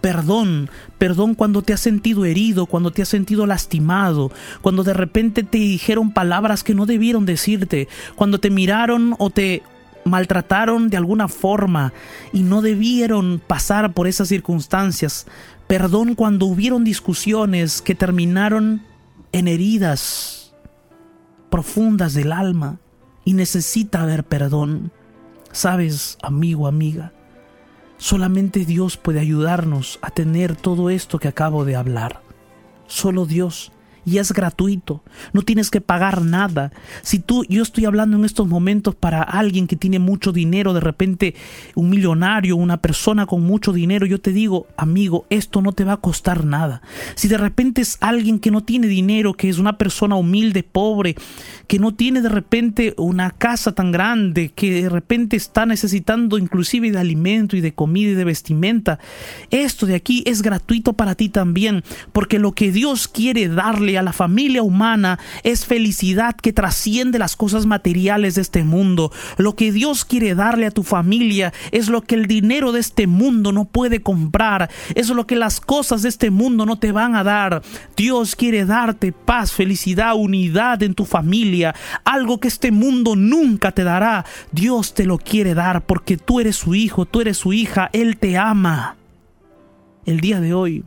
Perdón, 0.00 0.70
perdón 0.98 1.34
cuando 1.34 1.62
te 1.62 1.72
has 1.72 1.80
sentido 1.80 2.24
herido, 2.24 2.66
cuando 2.66 2.90
te 2.90 3.02
has 3.02 3.08
sentido 3.08 3.46
lastimado, 3.46 4.32
cuando 4.62 4.82
de 4.82 4.94
repente 4.94 5.42
te 5.42 5.58
dijeron 5.58 6.12
palabras 6.12 6.64
que 6.64 6.74
no 6.74 6.86
debieron 6.86 7.26
decirte, 7.26 7.86
cuando 8.16 8.40
te 8.40 8.50
miraron 8.50 9.14
o 9.18 9.30
te 9.30 9.62
maltrataron 10.04 10.88
de 10.88 10.96
alguna 10.96 11.28
forma 11.28 11.92
y 12.32 12.42
no 12.42 12.62
debieron 12.62 13.40
pasar 13.44 13.92
por 13.92 14.06
esas 14.06 14.28
circunstancias. 14.28 15.26
Perdón 15.66 16.14
cuando 16.14 16.46
hubieron 16.46 16.84
discusiones 16.84 17.82
que 17.82 17.94
terminaron 17.94 18.82
en 19.32 19.48
heridas 19.48 20.54
profundas 21.50 22.14
del 22.14 22.32
alma 22.32 22.80
y 23.24 23.34
necesita 23.34 24.02
haber 24.02 24.24
perdón. 24.24 24.92
Sabes, 25.52 26.16
amigo, 26.22 26.66
amiga, 26.66 27.12
solamente 27.98 28.64
Dios 28.64 28.96
puede 28.96 29.20
ayudarnos 29.20 29.98
a 30.00 30.10
tener 30.10 30.56
todo 30.56 30.90
esto 30.90 31.18
que 31.18 31.28
acabo 31.28 31.64
de 31.64 31.76
hablar. 31.76 32.22
Solo 32.86 33.26
Dios. 33.26 33.72
Y 34.04 34.18
es 34.18 34.32
gratuito. 34.32 35.02
No 35.32 35.42
tienes 35.42 35.70
que 35.70 35.80
pagar 35.80 36.22
nada. 36.22 36.72
Si 37.02 37.18
tú, 37.18 37.44
yo 37.48 37.62
estoy 37.62 37.84
hablando 37.84 38.16
en 38.16 38.24
estos 38.24 38.46
momentos 38.48 38.94
para 38.94 39.22
alguien 39.22 39.66
que 39.66 39.76
tiene 39.76 39.98
mucho 39.98 40.32
dinero, 40.32 40.72
de 40.72 40.80
repente 40.80 41.34
un 41.74 41.90
millonario, 41.90 42.56
una 42.56 42.78
persona 42.78 43.26
con 43.26 43.42
mucho 43.42 43.72
dinero, 43.72 44.06
yo 44.06 44.20
te 44.20 44.32
digo, 44.32 44.66
amigo, 44.76 45.26
esto 45.30 45.62
no 45.62 45.72
te 45.72 45.84
va 45.84 45.94
a 45.94 45.96
costar 45.98 46.44
nada. 46.44 46.82
Si 47.14 47.28
de 47.28 47.38
repente 47.38 47.82
es 47.82 47.98
alguien 48.00 48.38
que 48.38 48.50
no 48.50 48.62
tiene 48.62 48.86
dinero, 48.86 49.34
que 49.34 49.48
es 49.48 49.58
una 49.58 49.78
persona 49.78 50.16
humilde, 50.16 50.62
pobre, 50.62 51.16
que 51.66 51.78
no 51.78 51.94
tiene 51.94 52.22
de 52.22 52.28
repente 52.28 52.94
una 52.96 53.30
casa 53.30 53.72
tan 53.72 53.92
grande, 53.92 54.50
que 54.54 54.82
de 54.82 54.88
repente 54.88 55.36
está 55.36 55.66
necesitando 55.66 56.38
inclusive 56.38 56.90
de 56.90 56.98
alimento 56.98 57.56
y 57.56 57.60
de 57.60 57.74
comida 57.74 58.10
y 58.10 58.14
de 58.14 58.24
vestimenta, 58.24 58.98
esto 59.50 59.86
de 59.86 59.94
aquí 59.94 60.22
es 60.26 60.42
gratuito 60.42 60.94
para 60.94 61.14
ti 61.14 61.28
también, 61.28 61.84
porque 62.12 62.38
lo 62.38 62.52
que 62.52 62.72
Dios 62.72 63.08
quiere 63.08 63.48
darle 63.48 63.98
la 64.02 64.12
familia 64.12 64.62
humana 64.62 65.18
es 65.42 65.66
felicidad 65.66 66.34
que 66.34 66.52
trasciende 66.52 67.18
las 67.18 67.36
cosas 67.36 67.66
materiales 67.66 68.34
de 68.34 68.42
este 68.42 68.64
mundo. 68.64 69.12
Lo 69.36 69.54
que 69.54 69.72
Dios 69.72 70.04
quiere 70.04 70.34
darle 70.34 70.66
a 70.66 70.70
tu 70.70 70.82
familia 70.82 71.52
es 71.72 71.88
lo 71.88 72.02
que 72.02 72.14
el 72.14 72.26
dinero 72.26 72.72
de 72.72 72.80
este 72.80 73.06
mundo 73.06 73.52
no 73.52 73.64
puede 73.64 74.02
comprar, 74.02 74.70
es 74.94 75.08
lo 75.10 75.26
que 75.26 75.36
las 75.36 75.60
cosas 75.60 76.02
de 76.02 76.08
este 76.08 76.30
mundo 76.30 76.66
no 76.66 76.78
te 76.78 76.92
van 76.92 77.14
a 77.14 77.24
dar. 77.24 77.62
Dios 77.96 78.36
quiere 78.36 78.64
darte 78.64 79.12
paz, 79.12 79.52
felicidad, 79.52 80.14
unidad 80.14 80.82
en 80.82 80.94
tu 80.94 81.04
familia, 81.04 81.74
algo 82.04 82.40
que 82.40 82.48
este 82.48 82.70
mundo 82.70 83.16
nunca 83.16 83.72
te 83.72 83.84
dará. 83.84 84.24
Dios 84.52 84.94
te 84.94 85.06
lo 85.06 85.18
quiere 85.18 85.54
dar 85.54 85.86
porque 85.86 86.16
tú 86.16 86.40
eres 86.40 86.56
su 86.56 86.74
hijo, 86.74 87.06
tú 87.06 87.20
eres 87.20 87.36
su 87.36 87.52
hija, 87.52 87.90
Él 87.92 88.18
te 88.18 88.36
ama. 88.36 88.96
El 90.06 90.20
día 90.20 90.40
de 90.40 90.54
hoy, 90.54 90.84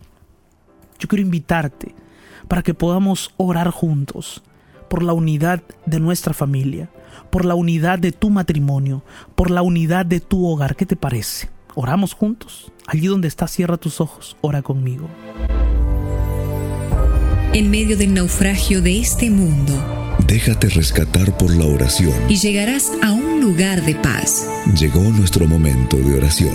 yo 0.99 1.07
quiero 1.07 1.21
invitarte 1.21 2.02
para 2.47 2.61
que 2.63 2.73
podamos 2.73 3.33
orar 3.37 3.69
juntos 3.69 4.43
por 4.89 5.03
la 5.03 5.13
unidad 5.13 5.63
de 5.85 5.99
nuestra 5.99 6.33
familia, 6.33 6.89
por 7.31 7.45
la 7.45 7.55
unidad 7.55 7.99
de 7.99 8.11
tu 8.11 8.29
matrimonio, 8.29 9.03
por 9.35 9.49
la 9.49 9.61
unidad 9.61 10.05
de 10.05 10.19
tu 10.19 10.45
hogar. 10.47 10.75
¿Qué 10.75 10.85
te 10.85 10.95
parece? 10.95 11.49
Oramos 11.75 12.13
juntos. 12.13 12.71
Allí 12.85 13.07
donde 13.07 13.27
estás, 13.27 13.51
cierra 13.51 13.77
tus 13.77 13.99
ojos, 14.01 14.37
ora 14.41 14.61
conmigo. 14.61 15.07
En 17.53 17.69
medio 17.71 17.97
del 17.97 18.13
naufragio 18.13 18.81
de 18.81 18.99
este 18.99 19.29
mundo, 19.29 19.73
Déjate 20.27 20.69
rescatar 20.69 21.35
por 21.37 21.53
la 21.55 21.65
oración. 21.65 22.13
y 22.29 22.35
llegarás 22.37 22.91
a 23.03 23.11
un 23.11 23.41
lugar 23.41 23.83
de 23.83 23.95
paz. 23.95 24.47
Llegó 24.79 25.01
nuestro 25.01 25.47
momento 25.47 25.97
de 25.97 26.17
oración. 26.17 26.53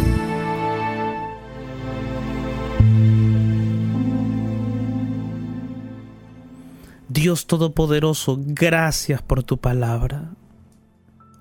Dios 7.10 7.46
Todopoderoso, 7.46 8.38
gracias 8.38 9.22
por 9.22 9.42
tu 9.42 9.56
palabra. 9.56 10.34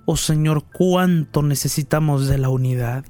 Oh 0.06 0.16
Señor, 0.16 0.64
cuánto 0.64 1.44
necesitamos 1.44 2.30
de 2.30 2.38
la 2.38 2.48
unidad. 2.48 3.04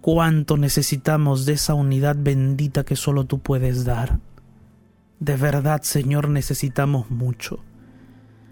Cuánto 0.00 0.56
necesitamos 0.56 1.44
de 1.44 1.54
esa 1.54 1.74
unidad 1.74 2.14
bendita 2.16 2.84
que 2.84 2.94
solo 2.94 3.24
tú 3.24 3.40
puedes 3.40 3.84
dar. 3.84 4.20
De 5.18 5.36
verdad, 5.36 5.82
Señor, 5.82 6.28
necesitamos 6.28 7.10
mucho. 7.10 7.58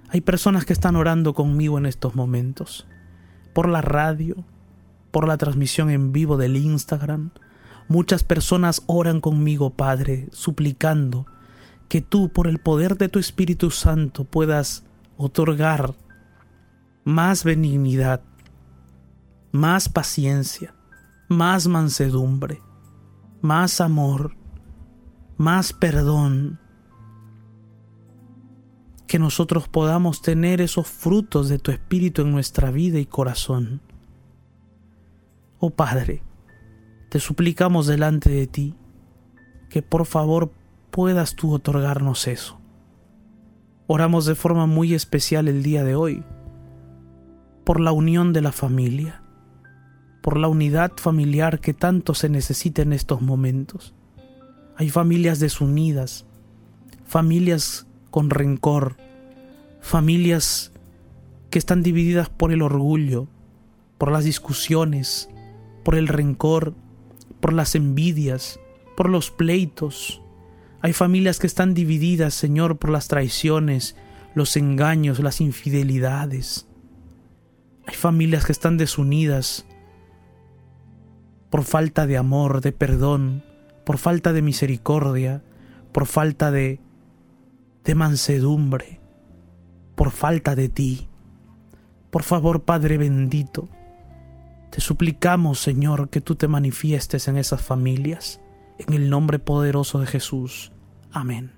Hay 0.08 0.20
personas 0.20 0.64
que 0.64 0.72
están 0.72 0.96
orando 0.96 1.34
conmigo 1.34 1.78
en 1.78 1.86
estos 1.86 2.16
momentos. 2.16 2.84
Por 3.52 3.68
la 3.68 3.80
radio, 3.80 4.44
por 5.12 5.28
la 5.28 5.36
transmisión 5.36 5.88
en 5.90 6.10
vivo 6.10 6.36
del 6.36 6.56
Instagram. 6.56 7.30
Muchas 7.86 8.24
personas 8.24 8.82
oran 8.86 9.20
conmigo, 9.20 9.70
Padre, 9.70 10.26
suplicando 10.32 11.26
que 11.94 12.00
tú, 12.00 12.28
por 12.28 12.48
el 12.48 12.58
poder 12.58 12.98
de 12.98 13.08
tu 13.08 13.20
Espíritu 13.20 13.70
Santo, 13.70 14.24
puedas 14.24 14.82
otorgar 15.16 15.94
más 17.04 17.44
benignidad, 17.44 18.20
más 19.52 19.88
paciencia, 19.88 20.74
más 21.28 21.68
mansedumbre, 21.68 22.60
más 23.42 23.80
amor, 23.80 24.34
más 25.36 25.72
perdón. 25.72 26.58
Que 29.06 29.20
nosotros 29.20 29.68
podamos 29.68 30.20
tener 30.20 30.60
esos 30.60 30.88
frutos 30.88 31.48
de 31.48 31.60
tu 31.60 31.70
Espíritu 31.70 32.22
en 32.22 32.32
nuestra 32.32 32.72
vida 32.72 32.98
y 32.98 33.06
corazón. 33.06 33.80
Oh 35.60 35.70
Padre, 35.70 36.24
te 37.08 37.20
suplicamos 37.20 37.86
delante 37.86 38.30
de 38.30 38.48
ti 38.48 38.74
que 39.70 39.80
por 39.80 40.06
favor 40.06 40.50
puedas 40.94 41.34
tú 41.34 41.52
otorgarnos 41.52 42.28
eso. 42.28 42.60
Oramos 43.88 44.26
de 44.26 44.36
forma 44.36 44.66
muy 44.66 44.94
especial 44.94 45.48
el 45.48 45.64
día 45.64 45.82
de 45.82 45.96
hoy 45.96 46.22
por 47.64 47.80
la 47.80 47.90
unión 47.90 48.32
de 48.32 48.40
la 48.40 48.52
familia, 48.52 49.20
por 50.22 50.38
la 50.38 50.46
unidad 50.46 50.92
familiar 50.94 51.58
que 51.58 51.74
tanto 51.74 52.14
se 52.14 52.28
necesita 52.28 52.82
en 52.82 52.92
estos 52.92 53.22
momentos. 53.22 53.92
Hay 54.76 54.88
familias 54.88 55.40
desunidas, 55.40 56.26
familias 57.04 57.88
con 58.12 58.30
rencor, 58.30 58.96
familias 59.80 60.70
que 61.50 61.58
están 61.58 61.82
divididas 61.82 62.28
por 62.28 62.52
el 62.52 62.62
orgullo, 62.62 63.26
por 63.98 64.12
las 64.12 64.22
discusiones, 64.22 65.28
por 65.82 65.96
el 65.96 66.06
rencor, 66.06 66.72
por 67.40 67.52
las 67.52 67.74
envidias, 67.74 68.60
por 68.96 69.10
los 69.10 69.32
pleitos. 69.32 70.20
Hay 70.84 70.92
familias 70.92 71.38
que 71.38 71.46
están 71.46 71.72
divididas, 71.72 72.34
Señor, 72.34 72.76
por 72.76 72.90
las 72.90 73.08
traiciones, 73.08 73.96
los 74.34 74.54
engaños, 74.54 75.18
las 75.18 75.40
infidelidades. 75.40 76.66
Hay 77.86 77.94
familias 77.94 78.44
que 78.44 78.52
están 78.52 78.76
desunidas 78.76 79.64
por 81.48 81.64
falta 81.64 82.06
de 82.06 82.18
amor, 82.18 82.60
de 82.60 82.72
perdón, 82.72 83.42
por 83.86 83.96
falta 83.96 84.34
de 84.34 84.42
misericordia, 84.42 85.42
por 85.90 86.04
falta 86.04 86.50
de, 86.50 86.80
de 87.82 87.94
mansedumbre, 87.94 89.00
por 89.94 90.10
falta 90.10 90.54
de 90.54 90.68
ti. 90.68 91.08
Por 92.10 92.24
favor, 92.24 92.64
Padre 92.64 92.98
bendito, 92.98 93.70
te 94.68 94.82
suplicamos, 94.82 95.60
Señor, 95.60 96.10
que 96.10 96.20
tú 96.20 96.34
te 96.34 96.46
manifiestes 96.46 97.26
en 97.26 97.38
esas 97.38 97.62
familias, 97.62 98.42
en 98.76 98.92
el 98.92 99.08
nombre 99.08 99.38
poderoso 99.38 99.98
de 99.98 100.06
Jesús. 100.08 100.72
Amen. 101.14 101.53